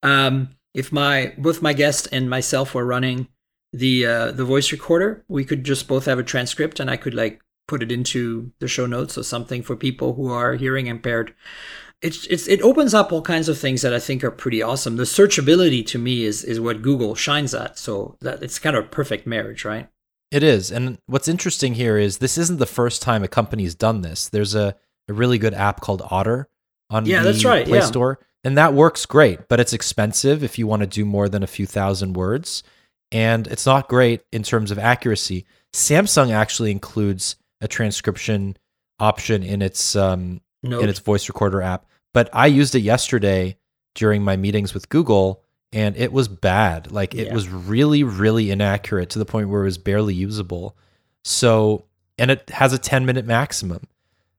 [0.04, 3.26] Um, if my both my guest and myself were running
[3.72, 7.14] the uh, the voice recorder, we could just both have a transcript, and I could
[7.14, 11.34] like put it into the show notes or something for people who are hearing impaired
[12.02, 14.96] it's, it's it opens up all kinds of things that I think are pretty awesome.
[14.96, 17.78] The searchability to me is is what Google shines at.
[17.78, 19.88] So that it's kind of a perfect marriage, right?
[20.30, 20.72] It is.
[20.72, 24.28] And what's interesting here is this isn't the first time a company's done this.
[24.28, 24.74] There's a,
[25.08, 26.48] a really good app called Otter
[26.90, 27.66] on yeah, the that's right.
[27.66, 27.84] Play yeah.
[27.84, 28.18] Store.
[28.42, 31.46] And that works great, but it's expensive if you want to do more than a
[31.46, 32.64] few thousand words.
[33.12, 35.44] And it's not great in terms of accuracy.
[35.72, 38.56] Samsung actually includes a transcription
[38.98, 41.86] option in its um, in its voice recorder app.
[42.14, 43.56] But I used it yesterday
[43.94, 45.42] during my meetings with Google
[45.72, 46.92] and it was bad.
[46.92, 47.34] Like it Yeah.
[47.34, 50.76] was really, really inaccurate to the point where it was barely usable.
[51.24, 51.84] So,
[52.18, 53.82] and it has a 10 minute maximum.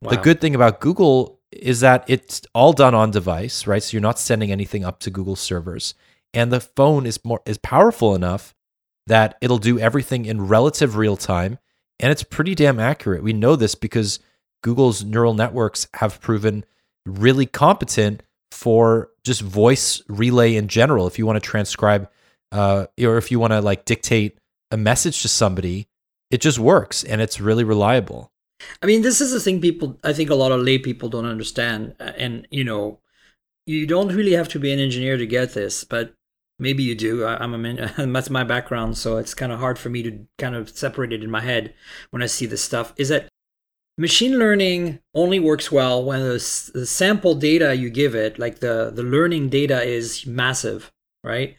[0.02, 3.82] The good thing about Google is that it's all done on device, right?
[3.82, 5.94] So you're not sending anything up to Google servers.
[6.34, 8.54] And the phone is more is powerful enough
[9.08, 11.58] that it'll do everything in relative real time
[12.00, 13.24] and it's pretty damn accurate.
[13.24, 14.20] We know this because
[14.62, 16.66] Google's neural networks have proven
[17.06, 21.08] really competent for just voice relay in general.
[21.08, 22.10] If you want to transcribe
[22.52, 24.38] uh, or if you want to like dictate
[24.72, 25.88] a message to somebody,
[26.32, 28.32] it just works and it's really reliable.
[28.82, 31.26] I mean, this is the thing people, I think a lot of lay people don't
[31.26, 31.96] understand.
[32.00, 33.00] Uh, And, you know,
[33.66, 36.14] you don't really have to be an engineer to get this, but
[36.60, 37.26] maybe you do.
[37.26, 40.56] I, I'm a that's my background, so it's kind of hard for me to kind
[40.56, 41.74] of separate it in my head
[42.12, 42.94] when I see this stuff.
[42.98, 43.30] Is that
[43.98, 48.92] machine learning only works well when the, the sample data you give it, like the,
[48.94, 50.92] the learning data, is massive,
[51.24, 51.56] right?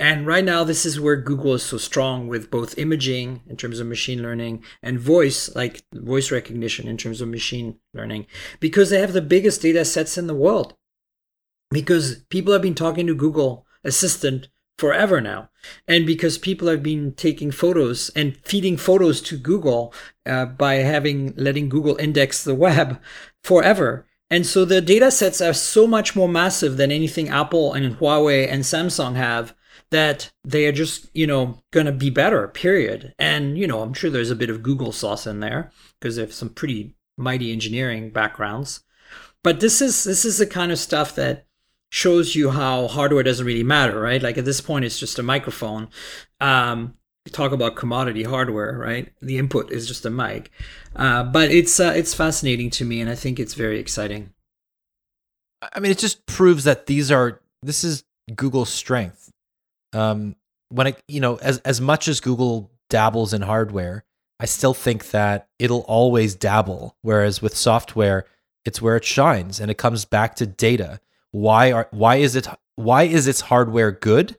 [0.00, 3.80] And right now, this is where Google is so strong with both imaging in terms
[3.80, 8.26] of machine learning and voice, like voice recognition in terms of machine learning,
[8.60, 10.74] because they have the biggest data sets in the world.
[11.70, 14.48] Because people have been talking to Google Assistant
[14.78, 15.50] forever now.
[15.86, 19.92] And because people have been taking photos and feeding photos to Google
[20.24, 23.00] uh, by having letting Google index the web
[23.42, 24.06] forever.
[24.30, 28.50] And so the data sets are so much more massive than anything Apple and Huawei
[28.50, 29.54] and Samsung have
[29.90, 33.14] that they are just, you know, going to be better, period.
[33.18, 36.22] And, you know, I'm sure there's a bit of Google sauce in there because they
[36.22, 38.80] have some pretty mighty engineering backgrounds.
[39.42, 41.46] But this is this is the kind of stuff that
[41.90, 44.22] shows you how hardware doesn't really matter, right?
[44.22, 45.88] Like at this point, it's just a microphone.
[46.40, 46.94] Um,
[47.30, 49.12] talk about commodity hardware, right?
[49.20, 50.50] The input is just a mic,
[50.96, 54.32] uh, but it's uh, it's fascinating to me, and I think it's very exciting.
[55.60, 59.30] I mean, it just proves that these are this is Google's strength.
[59.92, 60.36] Um,
[60.68, 64.04] when it you know as as much as Google dabbles in hardware,
[64.40, 66.96] I still think that it'll always dabble.
[67.02, 68.26] Whereas with software,
[68.64, 71.00] it's where it shines, and it comes back to data.
[71.32, 74.36] Why are why is it why is its hardware good?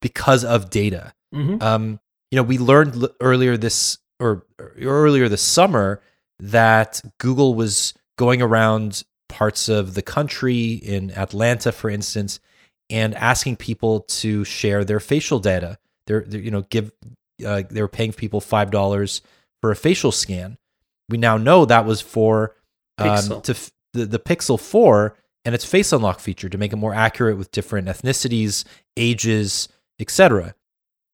[0.00, 1.12] Because of data.
[1.34, 1.62] Mm-hmm.
[1.62, 6.02] Um, you know, we learned l- earlier this or, or earlier this summer
[6.40, 12.40] that Google was going around parts of the country in Atlanta, for instance,
[12.90, 15.78] and asking people to share their facial data.
[16.06, 16.92] They're, they're you know, give
[17.44, 19.22] uh, they were paying people five dollars
[19.60, 20.58] for a facial scan.
[21.08, 22.54] We now know that was for
[22.98, 26.76] um, to f- the, the Pixel Four and its face unlock feature to make it
[26.76, 28.64] more accurate with different ethnicities,
[28.96, 29.68] ages,
[29.98, 30.54] etc.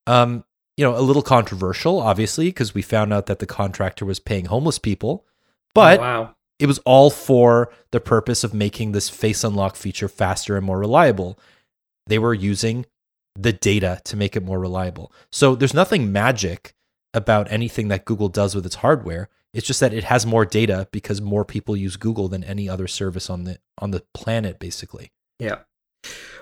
[0.07, 0.45] Um,
[0.76, 4.47] you know, a little controversial, obviously, because we found out that the contractor was paying
[4.47, 5.26] homeless people,
[5.74, 10.09] but Oh, wow, it was all for the purpose of making this face unlock feature
[10.09, 11.39] faster and more reliable.
[12.07, 12.87] They were using
[13.35, 15.12] the data to make it more reliable.
[15.31, 16.74] So there's nothing magic
[17.14, 19.29] about anything that Google does with its hardware.
[19.55, 22.86] It's just that it has more data because more people use Google than any other
[22.86, 25.12] service on the on the planet basically.
[25.38, 25.61] yeah.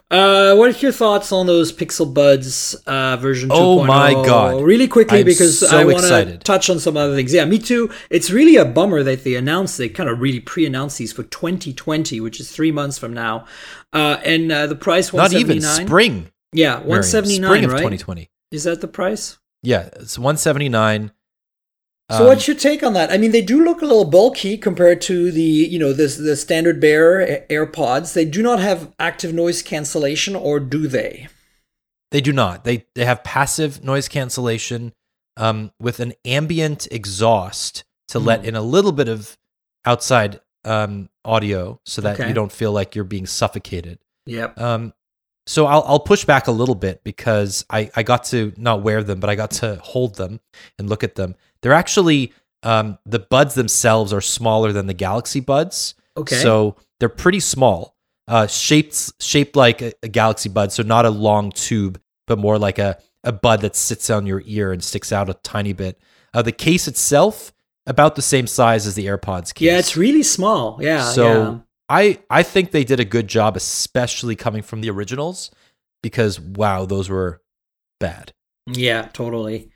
[0.09, 3.55] Uh, what are your thoughts on those Pixel Buds uh, version 2.0?
[3.57, 4.63] Oh my God.
[4.63, 7.35] Really quickly, I'm because so I want to touch on some other things.
[7.35, 7.91] Yeah, me too.
[8.09, 11.25] It's really a bummer that they announced, they kind of really pre announced these for
[11.25, 13.47] 2020, which is three months from now.
[13.93, 16.31] Uh, and uh, the price Not even spring.
[16.53, 17.79] Yeah, Myriam, 179 spring of right?
[17.79, 18.31] 2020.
[18.53, 19.39] Is that the price?
[19.65, 21.11] Yeah, it's 179.
[22.11, 23.11] So Um, what's your take on that?
[23.11, 26.37] I mean, they do look a little bulky compared to the, you know, this the
[26.37, 28.13] standard bare AirPods.
[28.13, 31.27] They do not have active noise cancellation, or do they?
[32.13, 32.63] They do not.
[32.65, 34.93] They they have passive noise cancellation
[35.37, 38.47] um, with an ambient exhaust to let Hmm.
[38.47, 39.37] in a little bit of
[39.85, 42.29] outside um, audio so that Okay.
[42.29, 43.99] you don't feel like you're being suffocated.
[44.27, 44.61] Yep.
[44.61, 44.93] Um,
[45.47, 49.03] so I'll, I'll push back a little bit because I, I got to not wear
[49.03, 50.41] them, but I got to hold them
[50.79, 51.35] and look at them.
[51.63, 52.33] They're actually
[52.63, 56.37] um, the buds themselves are smaller than the Galaxy buds, Okay.
[56.37, 61.11] so they're pretty small, uh, shaped shaped like a, a Galaxy bud, so not a
[61.11, 65.13] long tube, but more like a a bud that sits on your ear and sticks
[65.13, 66.01] out a tiny bit.
[66.33, 67.53] Uh, the case itself
[67.87, 69.67] about the same size as the AirPods case.
[69.67, 70.79] yeah, it's really small.
[70.81, 71.05] Yeah.
[71.11, 75.51] So I I think they did a good job, especially coming from the originals,
[76.03, 77.43] because wow, those were
[78.01, 78.33] bad.
[78.67, 79.71] Yeah, totally.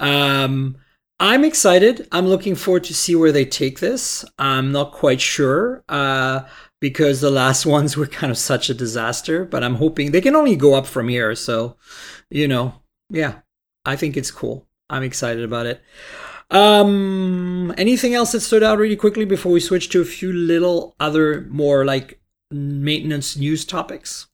[0.00, 0.76] Um,
[1.20, 2.08] I'm excited.
[2.10, 4.24] I'm looking forward to see where they take this.
[4.38, 6.40] I'm not quite sure uh,
[6.80, 10.34] because the last ones were kind of such a disaster, but I'm hoping they can
[10.34, 11.34] only go up from here.
[11.36, 11.76] So,
[12.28, 12.74] you know,
[13.08, 13.40] yeah,
[13.84, 14.66] I think it's cool.
[14.90, 15.80] I'm excited about it.
[16.52, 20.94] Um, anything else that stood out really quickly before we switch to a few little
[21.00, 24.26] other more like maintenance news topics?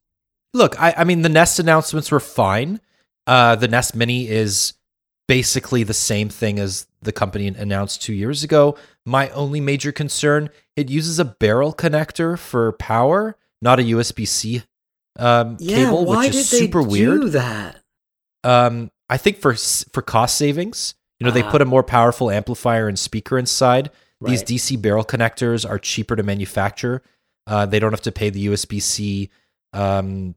[0.52, 2.80] Look, I, I mean the Nest announcements were fine.
[3.26, 4.74] Uh, the Nest Mini is
[5.28, 8.76] basically the same thing as the company announced two years ago.
[9.06, 14.64] My only major concern: it uses a barrel connector for power, not a USB C
[15.18, 17.20] um, cable, why which is did they super weird.
[17.20, 17.80] do that?
[18.42, 21.50] Um, I think for for cost savings, you know, they Ah.
[21.50, 23.90] put a more powerful amplifier and speaker inside.
[24.20, 27.02] These DC barrel connectors are cheaper to manufacture.
[27.46, 29.30] Uh, they don't have to pay the USB C
[29.72, 30.34] um,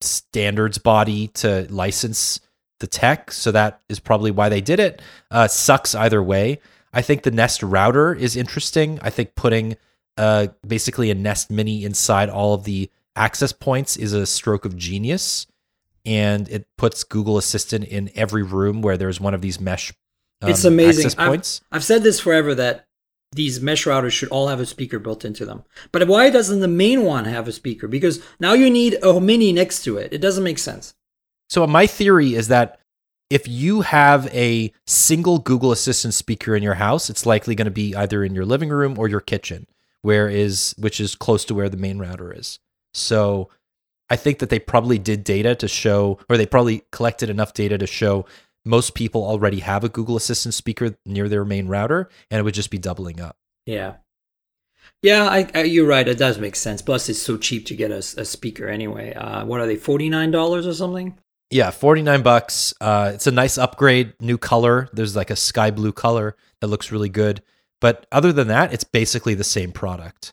[0.00, 2.40] standards body to license
[2.80, 5.02] the tech, so that is probably why they did it.
[5.30, 6.60] Uh, sucks either way.
[6.92, 8.98] I think the Nest router is interesting.
[9.02, 9.76] I think putting
[10.16, 14.76] uh, basically a Nest Mini inside all of the access points is a stroke of
[14.76, 15.46] genius
[16.08, 19.92] and it puts Google Assistant in every room where there's one of these mesh
[20.40, 21.06] um, It's amazing.
[21.18, 21.30] I've-
[21.72, 22.86] I've said this forever that
[23.32, 25.64] these mesh routers should all have a speaker built into them.
[25.92, 27.86] But why doesn't the main one have a speaker?
[27.88, 30.12] Because now you need a mini next to it.
[30.12, 30.94] It doesn't make sense.
[31.50, 32.78] So my theory is that
[33.30, 37.70] if you have a single Google Assistant speaker in your house, it's likely going to
[37.70, 39.66] be either in your living room or your kitchen,
[40.02, 42.58] where is which is close to where the main router is.
[42.94, 43.50] So
[44.10, 47.78] I think that they probably did data to show, or they probably collected enough data
[47.78, 48.26] to show
[48.64, 52.54] most people already have a Google Assistant speaker near their main router, and it would
[52.54, 53.36] just be doubling up.
[53.66, 53.94] Yeah.
[55.02, 56.06] Yeah, I, I, you're right.
[56.06, 56.82] It does make sense.
[56.82, 59.14] Plus, it's so cheap to get a, a speaker anyway.
[59.14, 61.16] Uh, what are they, $49 or something?
[61.50, 62.74] Yeah, 49 bucks.
[62.80, 64.88] Uh, it's a nice upgrade, new color.
[64.92, 67.42] There's like a sky blue color that looks really good.
[67.80, 70.32] But other than that, it's basically the same product.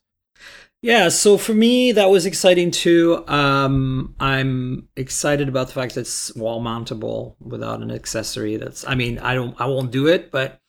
[0.85, 3.27] Yeah, so for me, that was exciting too.
[3.27, 8.57] Um, I'm excited about the fact that it's wall mountable without an accessory.
[8.57, 10.59] That's, I mean, I don't, I won't do it, but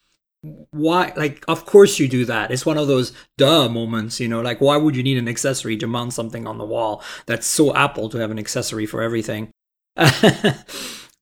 [0.71, 1.13] why?
[1.17, 2.51] Like, of course you do that.
[2.51, 4.41] It's one of those duh moments, you know.
[4.41, 7.03] Like, why would you need an accessory to mount something on the wall?
[7.27, 9.51] That's so Apple to have an accessory for everything.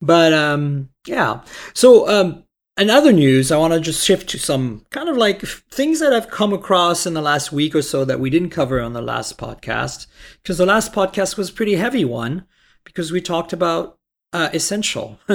[0.01, 1.43] but um, yeah.
[1.75, 2.44] So um,
[2.77, 6.13] in other news, I want to just shift to some kind of like things that
[6.13, 9.03] I've come across in the last week or so that we didn't cover on the
[9.03, 10.07] last podcast.
[10.43, 12.47] Because the last podcast was a pretty heavy one
[12.85, 13.99] because we talked about
[14.33, 15.21] uh, Essential.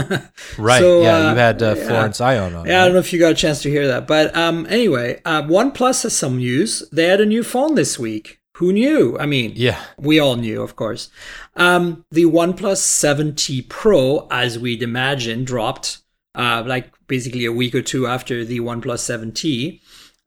[0.57, 0.79] Right.
[0.79, 1.87] So, yeah, uh, you had uh, yeah.
[1.87, 2.65] Florence Ion on.
[2.67, 4.07] Yeah, I don't know if you got a chance to hear that.
[4.07, 6.83] But um, anyway, uh, OnePlus has some news.
[6.91, 8.41] They had a new phone this week.
[8.57, 9.17] Who knew?
[9.17, 9.79] I mean, Yeah.
[9.97, 11.09] we all knew, of course.
[11.55, 15.99] Um, the OnePlus 7T Pro, as we'd imagine, dropped
[16.35, 18.99] uh, like basically a week or two after the OnePlus
[19.33, 19.81] 7T.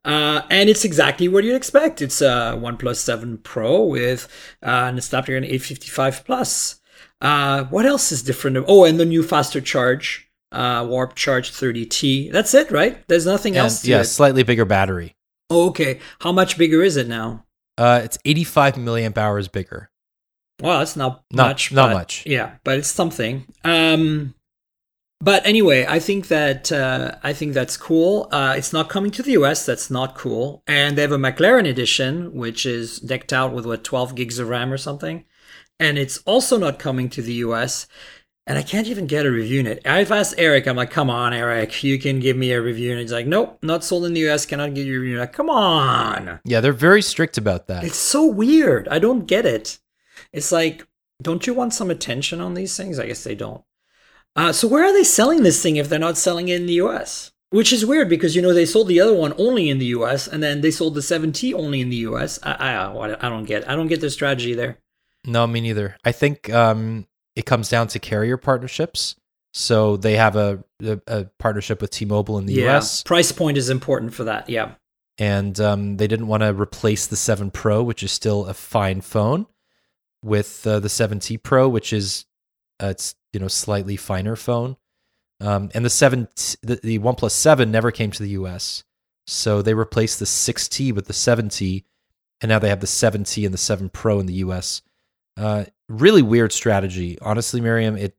[0.05, 2.03] Uh, and it's exactly what you'd expect.
[2.03, 4.27] It's a OnePlus 7 Pro with
[4.63, 6.81] uh, a Snapdragon 855 Plus.
[7.21, 8.57] Uh, what else is different?
[8.67, 12.33] Oh, and the new faster charge, uh, Warp Charge 30T.
[12.33, 13.07] That's it, right?
[13.07, 14.05] There's nothing And, else to yeah, it.
[14.07, 15.15] slightly bigger battery.
[15.49, 16.01] Oh, okay.
[16.21, 17.45] How much bigger is it now?
[17.79, 19.89] Uh, it's 85 milliamp hours bigger.
[20.61, 21.73] Well, that's not, Not- much.
[21.73, 22.25] not but- much.
[22.27, 23.47] Yeah, but it's something.
[23.63, 24.35] Um,
[25.23, 28.27] but anyway, I think that uh, I think that's cool.
[28.33, 29.65] Uh, it's not coming to the US.
[29.65, 30.65] That's not cool.
[30.67, 34.49] And they have a McLaren edition, which is decked out with what 12 gigs of
[34.49, 35.25] RAM or something.
[35.79, 37.87] And it's also not coming to the US.
[38.49, 39.87] And I can't even get a review in it.
[39.87, 40.67] I've asked Eric.
[40.67, 42.91] I'm like, come on, Eric, you can give me a review.
[42.91, 44.45] And he's like, nope, not sold in the US.
[44.45, 45.19] Cannot give you a review.
[45.21, 46.41] Like, come on.
[46.45, 47.85] Yeah, they're very strict about that.
[47.85, 48.89] It's so weird.
[48.89, 49.79] I don't get it.
[50.33, 50.85] It's like,
[51.23, 52.99] don't you want some attention on these things?
[52.99, 53.63] I guess they don't.
[54.35, 56.75] Uh, so where are they selling this thing if they're not selling it in the
[56.75, 57.33] US?
[57.51, 60.27] Which is weird because you know they sold the other one only in the US
[60.27, 62.39] and then they sold the 7T only in the US.
[62.43, 64.79] I I, I don't get I don't get their strategy there.
[65.27, 65.97] No, me neither.
[66.05, 67.07] I think um,
[67.37, 69.17] it comes down to carrier partnerships.
[69.55, 73.03] So they have a, a, a partnership with T-Mobile in the US.
[73.03, 74.49] price point is important for that.
[74.49, 74.77] Yeah,
[75.19, 79.01] and um, they didn't want to replace the 7 Pro, which is still a fine
[79.01, 79.47] phone,
[80.25, 82.25] with uh, the 7T Pro, which is
[82.83, 84.77] uh, it's you know slightly finer phone.
[85.41, 86.29] Um, and the seven,
[86.63, 88.85] the, the OnePlus Seven never came to the U.S.,
[89.27, 91.85] so they replaced the 6T with the 7T,
[92.41, 94.83] and now they have the 7T and the 7 Pro in the U.S.
[95.37, 97.99] Uh, really weird strategy, honestly, Myriam.
[97.99, 98.17] It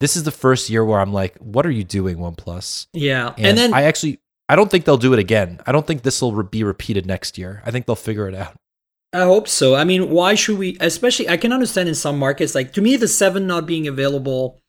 [0.00, 2.86] this is the first year where I'm like, what are you doing, OnePlus?
[2.92, 5.60] Yeah, and, and then I actually I don't think they'll do it again.
[5.66, 7.62] I don't think this will re- be repeated next year.
[7.64, 8.56] I think they'll figure it out.
[9.12, 9.74] I hope so.
[9.74, 10.76] I mean, why should we?
[10.80, 14.60] Especially, I can understand in some markets, like to me, the seven not being available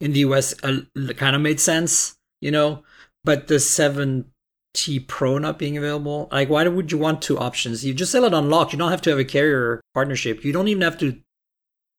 [0.00, 0.80] in the US uh,
[1.16, 2.84] kind of made sense, you know.
[3.24, 7.84] But the 7T Pro not being available, like, why would you want two options?
[7.84, 8.72] You just sell it unlocked.
[8.72, 10.44] You don't have to have a carrier partnership.
[10.44, 11.20] You don't even have to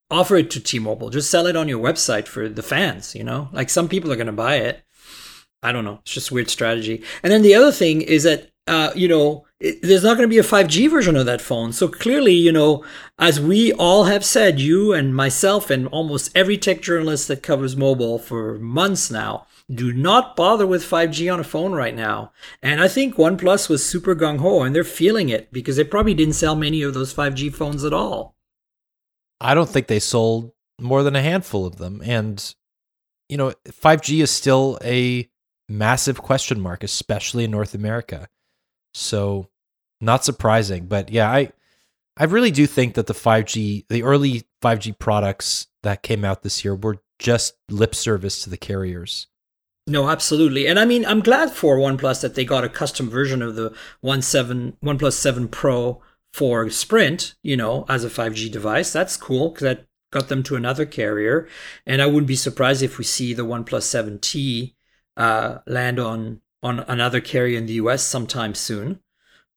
[0.10, 1.10] offer it to T-Mobile.
[1.10, 3.14] Just sell it on your website for the fans.
[3.14, 4.84] You know, like some people are going to buy it.
[5.62, 6.00] I don't know.
[6.04, 7.04] It's just weird strategy.
[7.22, 10.38] And then the other thing is that uh, you know, there's not going to be
[10.38, 11.74] a 5G version of that phone.
[11.74, 12.86] So clearly, you know,
[13.18, 17.76] as we all have said, you and myself and almost every tech journalist that covers
[17.76, 22.32] mobile for months now, do not bother with 5G on a phone right now.
[22.64, 26.14] And I think OnePlus was super gung ho and they're feeling it because they probably
[26.14, 28.36] didn't sell many of those 5G phones at all.
[29.42, 32.02] I don't think they sold more than a handful of them.
[32.04, 32.56] And,
[33.28, 35.30] you know, 5G is still a
[35.68, 38.30] massive question mark, especially in North America.
[38.94, 39.50] So
[40.02, 41.52] not surprising, but yeah, I
[42.18, 46.66] I really do think that the 5G, the early 5G products that came out this
[46.66, 49.28] year were just lip service to the carriers.
[49.88, 50.68] No, absolutely.
[50.68, 53.74] And I mean, I'm glad for OnePlus that they got a custom version of the
[54.02, 56.02] One Seven OnePlus 7 Pro
[56.34, 58.92] for Sprint, you know, as a 5G device.
[58.92, 61.48] That's cool because that got them to another carrier.
[61.86, 64.74] And I wouldn't be surprised if we see the OnePlus 7T
[65.18, 69.00] uh, land on on another carrier in the US sometime soon.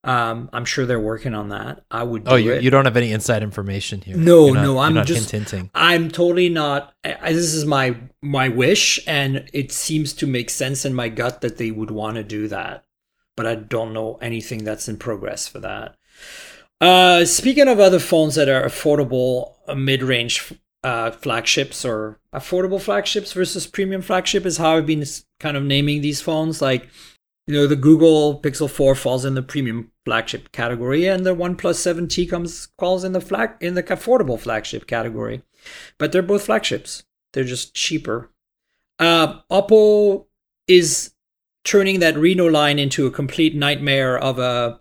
[0.04, 1.84] Um, I'm sure they're working on that.
[1.90, 2.24] I would.
[2.26, 4.16] oh, you, you don't have any inside information here.
[4.16, 5.70] No, not, no, I'm just hinting.
[5.74, 6.92] I'm totally not.
[7.04, 11.40] I, this is my my wish, and it seems to make sense in my gut
[11.42, 12.84] that they would want to do that,
[13.36, 15.94] but I don't know anything that's in progress for that.
[16.80, 20.52] Uh, speaking of other phones that are affordable, uh, mid-range
[20.84, 25.04] uh, flagships or affordable flagships versus premium flagship is how I've been
[25.38, 26.60] kind of naming these phones.
[26.60, 26.88] Like,
[27.46, 31.78] you know, the Google Pixel 4 falls in the premium flagship category, and the OnePlus
[31.78, 35.42] 7T comes falls in the flag in the affordable flagship category.
[35.98, 37.04] But they're both flagships.
[37.32, 38.30] They're just cheaper.
[38.98, 40.26] Uh, Oppo
[40.66, 41.12] is
[41.64, 44.80] turning that Reno line into a complete nightmare of a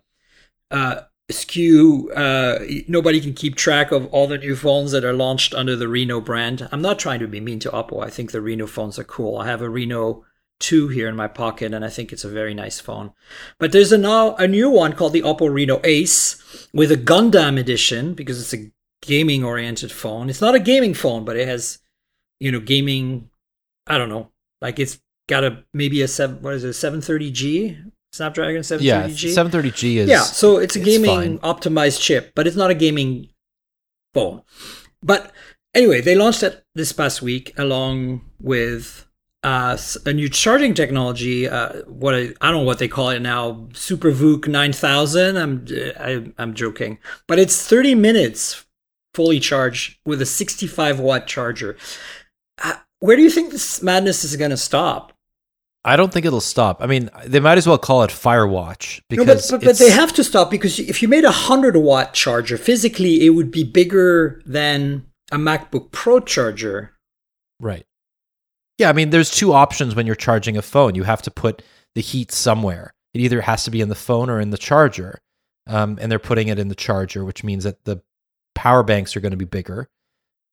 [0.72, 2.16] uh, SKU.
[2.16, 5.88] Uh, nobody can keep track of all the new phones that are launched under the
[5.88, 6.68] Reno brand.
[6.72, 8.04] I'm not trying to be mean to Oppo.
[8.04, 9.38] I think the Reno phones are cool.
[9.38, 10.24] I have a Reno
[10.60, 13.14] 2 here in my pocket, and I think it's a very nice phone.
[13.58, 17.60] But there's a now a new one called the Oppo Reno Ace with a Gundam
[17.60, 18.72] edition because it's a
[19.02, 20.30] gaming oriented phone.
[20.30, 21.80] It's not a gaming phone, but it has,
[22.40, 23.30] you know, gaming.
[23.88, 24.30] I don't know,
[24.62, 26.42] like it's got a maybe a seven.
[26.42, 26.70] What is it?
[26.70, 28.82] 730G Snapdragon 730G.
[28.82, 30.22] Yeah, 730G is yeah.
[30.22, 33.30] So it's a gaming optimized chip, but it's not a gaming
[34.14, 34.42] phone.
[35.02, 35.32] But
[35.74, 39.08] anyway, they launched it this past week along with
[39.44, 41.48] uh, a new charging technology.
[41.48, 45.38] Uh, what I, I, don't know what they call it now, Super SuperVOOC 9000.
[45.38, 45.66] I'm
[46.00, 48.66] I, I'm joking, but it's 30 minutes
[49.14, 51.78] fully charged with a 65 watt charger.
[52.64, 55.14] Uh, where do you think this madness is going to stop?
[55.84, 56.82] I don't think it'll stop.
[56.82, 59.90] I mean, they might as well call it Firewatch because no, but, but, but, they
[59.90, 63.64] have to stop because if you made a hundred watt charger, physically it would be
[63.64, 66.94] bigger than a MacBook Pro charger.
[67.60, 67.86] Right.
[68.78, 70.96] Yeah, I mean, there's two options when you're charging a phone.
[70.96, 71.64] You have to put
[71.96, 72.94] the heat somewhere.
[73.14, 75.20] It either has to be in the phone or in the charger,
[75.68, 78.02] um, and they're putting it in the charger, which means that the
[78.56, 79.90] power banks are going to be bigger,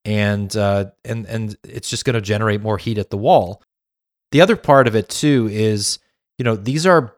[0.04, 3.62] and uh, and and it's just going to generate more heat at the wall.
[4.30, 5.98] The other part of it too is,
[6.36, 7.14] you know, these are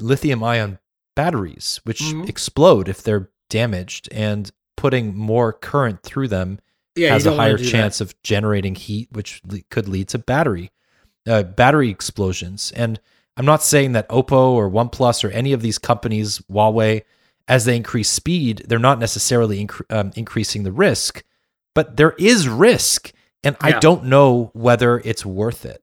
[0.00, 0.78] lithium ion
[1.18, 2.24] batteries which mm-hmm.
[2.28, 6.60] explode if they're damaged and putting more current through them
[6.94, 8.04] yeah, has a higher chance that.
[8.04, 10.70] of generating heat which le- could lead to battery
[11.26, 13.00] uh, battery explosions and
[13.36, 17.02] i'm not saying that oppo or oneplus or any of these companies huawei
[17.48, 21.24] as they increase speed they're not necessarily inc- um, increasing the risk
[21.74, 23.12] but there is risk
[23.42, 23.66] and yeah.
[23.66, 25.82] i don't know whether it's worth it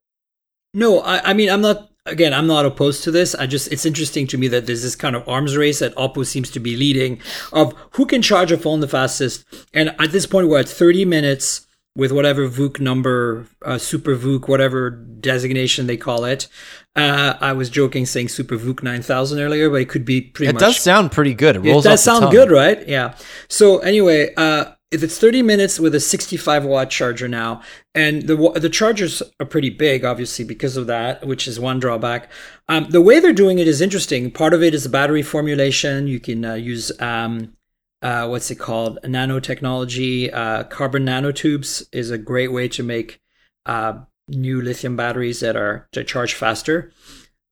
[0.75, 3.33] no, I, I mean I'm not again, I'm not opposed to this.
[3.35, 6.25] I just it's interesting to me that there's this kind of arms race that Oppo
[6.25, 7.19] seems to be leading
[7.51, 9.43] of who can charge a phone the fastest.
[9.73, 11.65] And at this point, we're at 30 minutes
[11.95, 16.47] with whatever VOOC number, uh, Super VOOC, whatever designation they call it.
[16.95, 20.53] Uh, I was joking saying Super VOOC 9000 earlier, but it could be pretty it
[20.53, 20.59] much.
[20.59, 21.55] does sound pretty good.
[21.55, 22.85] It It does sound good, right?
[22.87, 23.15] Yeah.
[23.47, 27.61] So anyway, uh, if it's 30 minutes with a 65 watt charger now,
[27.93, 32.31] and the the chargers are pretty big, obviously because of that, which is one drawback.
[32.69, 34.31] Um, the way they're doing it is interesting.
[34.31, 36.07] Part of it is the battery formulation.
[36.07, 37.53] You can uh, use um,
[38.01, 38.99] uh, what's it called?
[39.03, 40.31] Nanotechnology.
[40.33, 43.19] Uh, carbon nanotubes is a great way to make
[43.65, 46.91] uh, new lithium batteries that are to charge faster.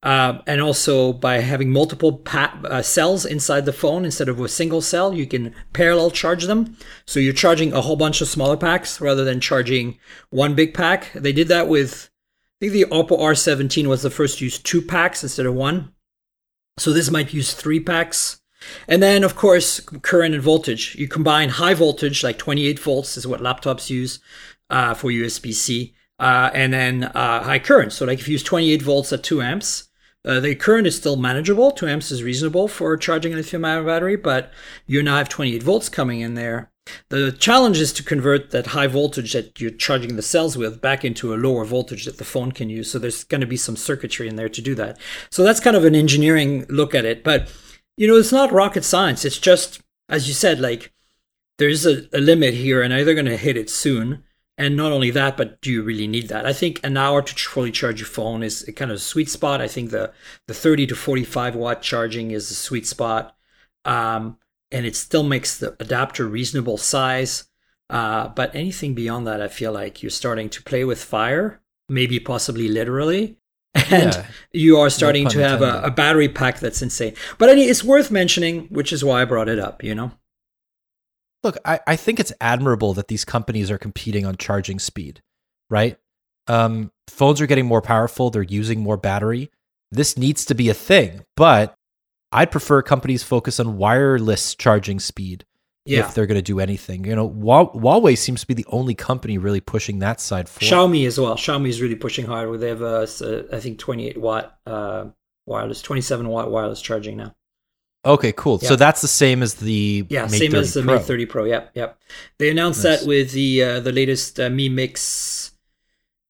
[0.03, 4.49] Uh, and also by having multiple pa- uh, cells inside the phone instead of a
[4.49, 6.75] single cell, you can parallel charge them.
[7.05, 9.97] So you're charging a whole bunch of smaller packs rather than charging
[10.29, 11.13] one big pack.
[11.13, 12.09] They did that with,
[12.61, 15.93] I think the Oppo R17 was the first to use two packs instead of one.
[16.77, 18.41] So this might use three packs.
[18.89, 20.95] And then, of course, current and voltage.
[20.95, 24.19] You combine high voltage, like 28 volts, is what laptops use
[24.69, 27.91] uh, for USB C, uh, and then uh, high current.
[27.91, 29.89] So, like if you use 28 volts at 2 amps,
[30.25, 31.71] uh, the current is still manageable.
[31.71, 34.51] 2 amps is reasonable for charging a lithium ion battery, but
[34.85, 36.71] you now have 28 volts coming in there.
[37.09, 41.05] The challenge is to convert that high voltage that you're charging the cells with back
[41.05, 42.91] into a lower voltage that the phone can use.
[42.91, 44.97] So there's going to be some circuitry in there to do that.
[45.29, 47.23] So that's kind of an engineering look at it.
[47.23, 47.53] But,
[47.95, 49.23] you know, it's not rocket science.
[49.23, 50.91] It's just, as you said, like
[51.57, 54.23] there's a, a limit here and either going to hit it soon.
[54.57, 56.45] And not only that, but do you really need that?
[56.45, 59.29] I think an hour to fully charge your phone is a kind of a sweet
[59.29, 59.61] spot.
[59.61, 60.13] I think the,
[60.47, 63.35] the 30 to 45 watt charging is a sweet spot.
[63.83, 64.37] Um,
[64.71, 67.45] and it still makes the adapter reasonable size.
[67.89, 72.19] Uh, but anything beyond that, I feel like you're starting to play with fire, maybe
[72.19, 73.37] possibly literally.
[73.89, 74.25] And Yeah.
[74.51, 77.15] you are starting pun to have a, a battery pack that's insane.
[77.39, 80.11] But any, it's worth mentioning, which is why I brought it up, you know?
[81.43, 85.21] Look, I, I think it's admirable that these companies are competing on charging speed,
[85.69, 85.97] right?
[86.47, 89.51] Um, phones are getting more powerful, they're using more battery.
[89.91, 91.75] This needs to be a thing, but
[92.31, 95.45] I'd prefer companies focus on wireless charging speed
[95.85, 95.99] Yeah.
[95.99, 97.05] if they're going to do anything.
[97.05, 100.71] You know, Huawei seems to be the only company really pushing that side forward.
[100.93, 101.35] Xiaomi as well.
[101.35, 102.61] Xiaomi is really pushing hard.
[102.63, 105.05] Have, uh, uh, I think, 28 watt uh,
[105.45, 107.35] wireless, 27 watt wireless charging now.
[108.05, 108.59] Okay, cool.
[108.59, 110.95] So that's the same as the Yeah, Mate same 30 as the Pro.
[110.95, 111.43] Mate 30 Pro.
[111.45, 111.99] Yep, yep.
[112.37, 112.99] They announced Nice.
[113.01, 115.51] that with the uh, the latest uh, Mi Mix,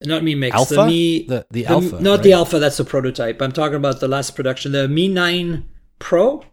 [0.04, 0.76] not Mi Mix, Alpha?
[0.76, 2.34] the Mi, The- the Alpha, not the?
[2.34, 2.60] Alpha.
[2.60, 3.42] That's a prototype.
[3.42, 5.66] I'm talking about the last production, the Mi 9
[6.00, 6.46] Pro,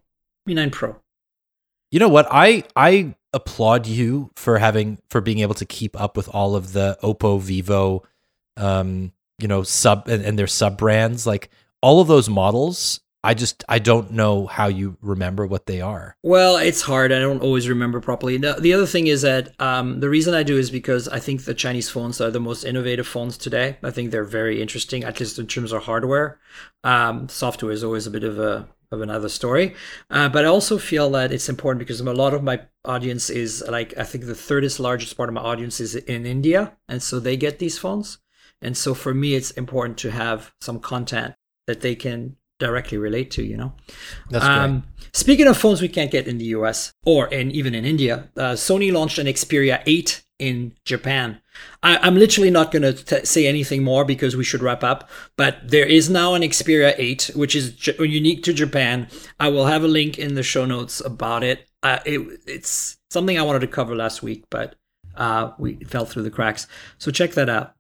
[0.47, 0.97] Mi 9 Pro.
[1.90, 2.26] You know what?
[2.30, 6.72] I I applaud you for having for being able to keep up with all of
[6.72, 8.05] the Oppo, Vivo,
[8.56, 11.26] um, you know, sub and, and their sub brands.
[11.26, 11.51] Like
[11.82, 16.16] all of those models, I just I don't know how you remember what they are.
[16.22, 17.12] Well, it's hard.
[17.12, 18.38] I don't always remember properly.
[18.38, 21.55] The other thing is that um, the reason I do is because I think the
[21.55, 23.76] Chinese phones are the most innovative phones today.
[23.82, 26.40] I think they're very interesting, at least in terms of hardware.
[26.82, 29.74] Um, software is always a bit of a of another story.
[30.09, 33.62] Uh, but I also feel that it's important because a lot of my audience is
[33.68, 37.20] like I think the thirdest largest part of my audience is in India, and so
[37.20, 38.18] they get these phones.
[38.62, 41.34] And so for me, it's important to have some content
[41.66, 43.43] that they can directly relate to.
[43.43, 43.73] You know.
[44.31, 44.57] That's great.
[44.57, 48.31] Um, speaking of phones we can't get in the US or in even in India,
[48.37, 51.41] uh, Sony launched an Xperia 8 in Japan.
[51.82, 55.09] I, I'm literally not going to say anything more because we should wrap up.
[55.37, 59.09] But there is now an Xperia 8, which is j- unique to Japan.
[59.39, 61.69] I will have a link in the show notes about it.
[61.82, 64.77] Uh, it it's something I wanted to cover last week, but
[65.16, 66.66] uh, we fell through the cracks.
[66.99, 67.74] So check that out.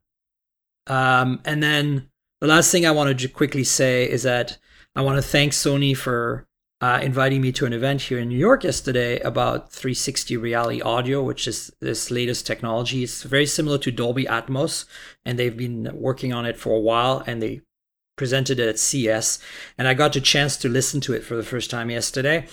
[0.86, 4.58] Um, and then the last thing I wanted to quickly say is that
[4.96, 6.46] I want to thank Sony for
[6.80, 11.22] uh, inviting me to an event here in New York yesterday about 360 Reality Audio,
[11.22, 13.04] which is this latest technology.
[13.04, 14.86] It's very similar to Dolby Atmos,
[15.24, 17.60] and they've been working on it for a while, and they
[18.16, 19.38] presented it at CES,
[19.78, 22.48] and I got a chance to listen to it for the first time yesterday,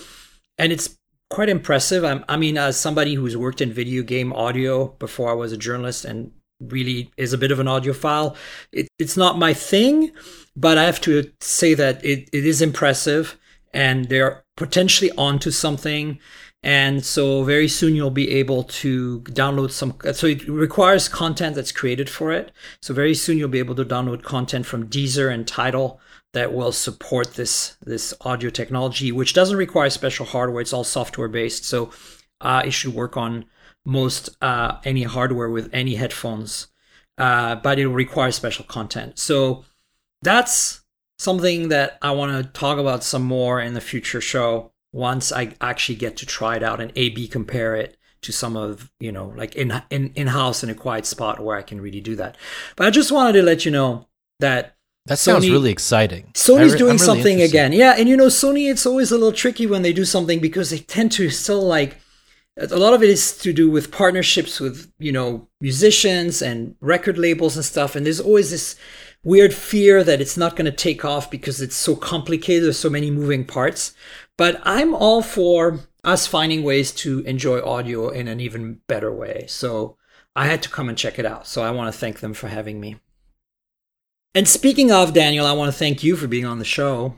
[0.56, 0.96] and it's
[1.30, 2.04] quite impressive.
[2.04, 5.58] I'm, I mean, as somebody who's worked in video game audio before I was a
[5.58, 8.36] journalist and really is a bit of an audiophile,
[8.72, 10.12] it, it's not my thing,
[10.58, 13.38] but I have to say that it, it is impressive
[13.72, 16.18] and they're potentially onto something.
[16.64, 19.96] And so very soon you'll be able to download some.
[20.12, 22.50] So it requires content that's created for it.
[22.82, 26.00] So very soon you'll be able to download content from Deezer and Tidal
[26.34, 30.60] that will support this this audio technology, which doesn't require special hardware.
[30.60, 31.64] It's all software based.
[31.64, 31.90] So
[32.40, 33.44] uh, it should work on
[33.86, 36.66] most uh, any hardware with any headphones,
[37.16, 39.20] uh, but it'll require special content.
[39.20, 39.64] So
[40.22, 40.82] that's
[41.18, 45.54] something that I want to talk about some more in the future show once I
[45.60, 49.12] actually get to try it out and A B compare it to some of you
[49.12, 52.16] know like in in in house in a quiet spot where I can really do
[52.16, 52.36] that.
[52.76, 54.08] But I just wanted to let you know
[54.40, 54.76] that
[55.06, 56.30] that sounds Sony- really exciting.
[56.34, 57.56] Sony's re- doing really something interested.
[57.56, 57.72] again.
[57.72, 60.70] Yeah, and you know, Sony, it's always a little tricky when they do something because
[60.70, 61.96] they tend to still like
[62.58, 67.16] a lot of it is to do with partnerships with, you know, musicians and record
[67.16, 67.94] labels and stuff.
[67.94, 68.76] And there's always this
[69.24, 72.64] weird fear that it's not going to take off because it's so complicated.
[72.64, 73.94] There's so many moving parts.
[74.36, 79.46] But I'm all for us finding ways to enjoy audio in an even better way.
[79.48, 79.96] So
[80.36, 81.46] I had to come and check it out.
[81.46, 82.96] So I want to thank them for having me.
[84.34, 87.16] And speaking of Daniel, I want to thank you for being on the show.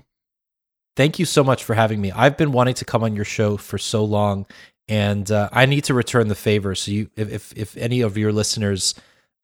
[0.97, 2.11] Thank you so much for having me.
[2.13, 4.47] I've been wanting to come on your show for so long,
[4.89, 6.75] and uh, I need to return the favor.
[6.75, 8.95] So, you, if if, if any of your listeners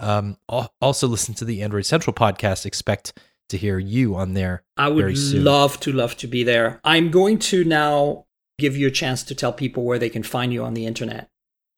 [0.00, 3.18] um, also listen to the Android Central podcast, expect
[3.48, 4.62] to hear you on there.
[4.76, 6.80] I would love to love to be there.
[6.84, 8.26] I'm going to now
[8.58, 11.28] give you a chance to tell people where they can find you on the internet.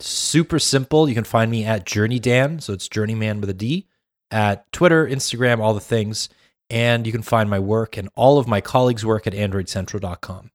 [0.01, 1.09] Super simple.
[1.09, 3.87] You can find me at Journey Dan, so it's Journeyman with a D,
[4.31, 6.29] at Twitter, Instagram, all the things.
[6.71, 10.51] And you can find my work and all of my colleagues' work at AndroidCentral.com.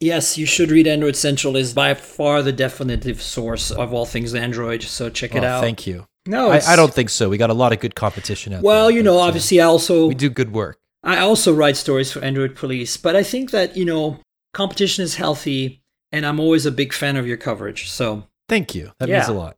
[0.00, 4.34] Yes, you should read Android Central is by far the definitive source of all things
[4.34, 4.82] Android.
[4.82, 5.60] So check it Oh, out.
[5.60, 6.06] Thank you.
[6.26, 7.28] No, I, it's- I don't think so.
[7.28, 8.96] We got a lot of good competition out Well, there.
[8.96, 10.78] you know, uh, obviously, I also we do good work.
[11.02, 14.18] I also write stories for Android Police, but I think that you know
[14.52, 15.82] competition is healthy,
[16.12, 17.88] and I'm always a big fan of your coverage.
[17.88, 18.92] So Thank you.
[18.98, 19.18] That Yeah.
[19.18, 19.56] means a lot.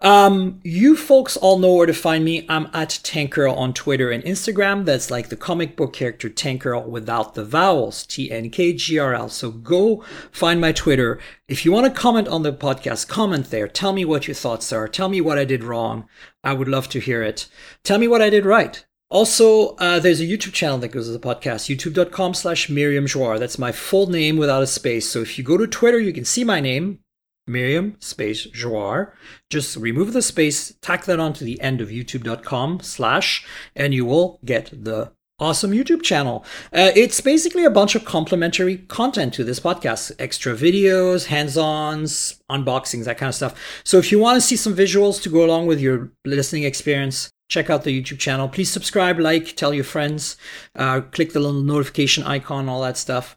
[0.00, 2.46] Um, you folks all know where to find me.
[2.48, 4.84] I'm at Tankgirl on Twitter and Instagram.
[4.84, 9.14] That's like the comic book character Tankgirl without the vowels, T N K G R
[9.14, 9.28] L.
[9.28, 11.20] So go find my Twitter.
[11.48, 13.68] If you want to comment on the podcast, comment there.
[13.68, 14.88] Tell me what your thoughts are.
[14.88, 16.08] Tell me what I did wrong.
[16.42, 17.48] I would love to hear it.
[17.84, 18.84] Tell me what I did right.
[19.12, 23.38] Also, uh, there's a YouTube channel that goes with the podcast, youtube.com slash Myriam Joire.
[23.38, 25.06] That's my full name without a space.
[25.06, 27.00] So if you go to Twitter, you can see my name,
[27.48, 29.14] Myriam space Joire.
[29.50, 34.38] Just remove the space, tack that onto the end of youtube.com slash, and you will
[34.44, 36.44] get the awesome YouTube channel.
[36.72, 42.40] Uh, it's basically a bunch of complimentary content to this podcast extra videos, hands ons,
[42.50, 43.82] unboxings, that kind of stuff.
[43.82, 47.30] So if you want to see some visuals to go along with your listening experience,
[47.48, 48.48] check out the YouTube channel.
[48.48, 50.36] Please subscribe, like, tell your friends,
[50.76, 53.36] uh, click the little notification icon, all that stuff.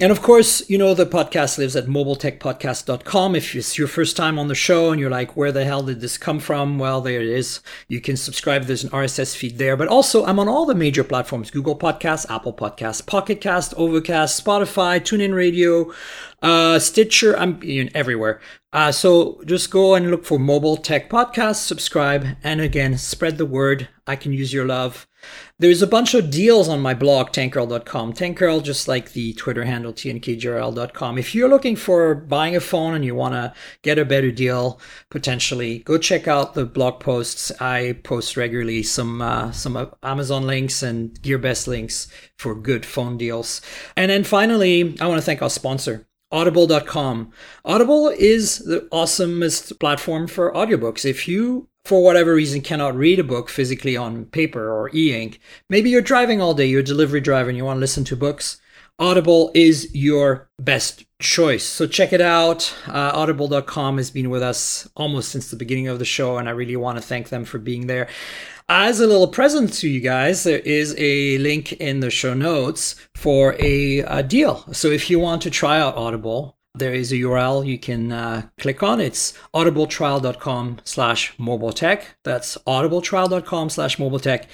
[0.00, 3.36] And of course, you know, the podcast lives at mobiletechpodcast.com.
[3.36, 6.00] If it's your first time on the show and you're like, where the hell did
[6.00, 6.78] this come from?
[6.78, 7.60] Well, there it is.
[7.88, 8.64] You can subscribe.
[8.64, 9.76] There's an RSS feed there.
[9.76, 14.42] But also, I'm on all the major platforms Google Podcasts, Apple Podcasts, Pocket Cast, Overcast,
[14.42, 15.92] Spotify, TuneIn Radio,
[16.40, 17.38] uh, Stitcher.
[17.38, 18.40] I'm you know, everywhere.
[18.72, 23.44] Uh, so just go and look for Mobile Tech Podcast, subscribe, and again, spread the
[23.44, 23.90] word.
[24.06, 25.06] I can use your love.
[25.58, 28.14] There's a bunch of deals on my blog, tankgirl.com.
[28.14, 31.18] Tankgirl, just like the Twitter handle, tnkgrl.com.
[31.18, 34.80] If you're looking for buying a phone and you want to get a better deal,
[35.10, 37.52] potentially, go check out the blog posts.
[37.60, 42.08] I post regularly some uh, some Amazon links and GearBest links
[42.38, 43.60] for good phone deals.
[43.96, 46.08] And then finally, I want to thank our sponsor.
[46.32, 47.30] Audible.com.
[47.64, 51.04] Audible is the awesomest platform for audiobooks.
[51.04, 55.90] If you for whatever reason cannot read a book physically on paper or e-ink maybe
[55.90, 58.60] you're driving all day you're a delivery driver and you want to listen to books
[58.98, 61.64] audible is your best choice.
[61.64, 62.74] So check it out.
[62.86, 66.52] Uh, audible.com has been with us almost since the beginning of the show and i
[66.52, 68.08] really want to thank them for being there.
[68.68, 72.96] As a little present to you guys there is a link in the show notes
[73.14, 74.64] for a, a deal.
[74.72, 78.42] So if you want to try out audible there is a URL you can uh,
[78.58, 79.00] click on.
[79.00, 82.04] It's audibletrial.com slash mobiletech.
[82.22, 84.46] That's audibletrial.com slash mobiletech.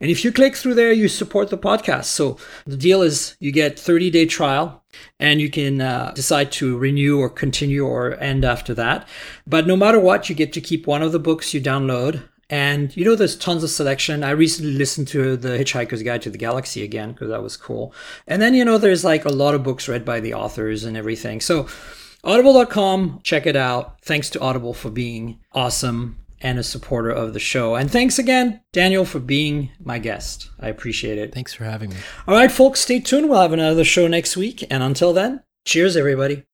[0.00, 2.04] And if you click through there, you support the podcast.
[2.04, 4.82] So the deal is you get 30 day trial
[5.20, 9.06] and you can uh, decide to renew or continue or end after that.
[9.46, 12.22] But no matter what, you get to keep one of the books you download.
[12.48, 14.22] And you know, there's tons of selection.
[14.22, 17.92] I recently listened to The Hitchhiker's Guide to the Galaxy again because that was cool.
[18.26, 20.96] And then, you know, there's like a lot of books read by the authors and
[20.96, 21.40] everything.
[21.40, 21.68] So,
[22.22, 24.00] audible.com, check it out.
[24.02, 27.74] Thanks to Audible for being awesome and a supporter of the show.
[27.74, 30.50] And thanks again, Daniel, for being my guest.
[30.60, 31.34] I appreciate it.
[31.34, 31.96] Thanks for having me.
[32.28, 33.28] All right, folks, stay tuned.
[33.28, 34.64] We'll have another show next week.
[34.70, 36.44] And until then, cheers, everybody.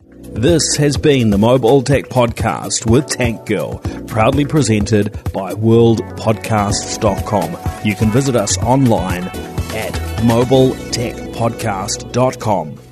[0.00, 7.86] This has been the Mobile Tech Podcast with Tank Girl, proudly presented by worldpodcasts.com.
[7.86, 9.92] You can visit us online at
[10.22, 12.83] mobiletechpodcast.com.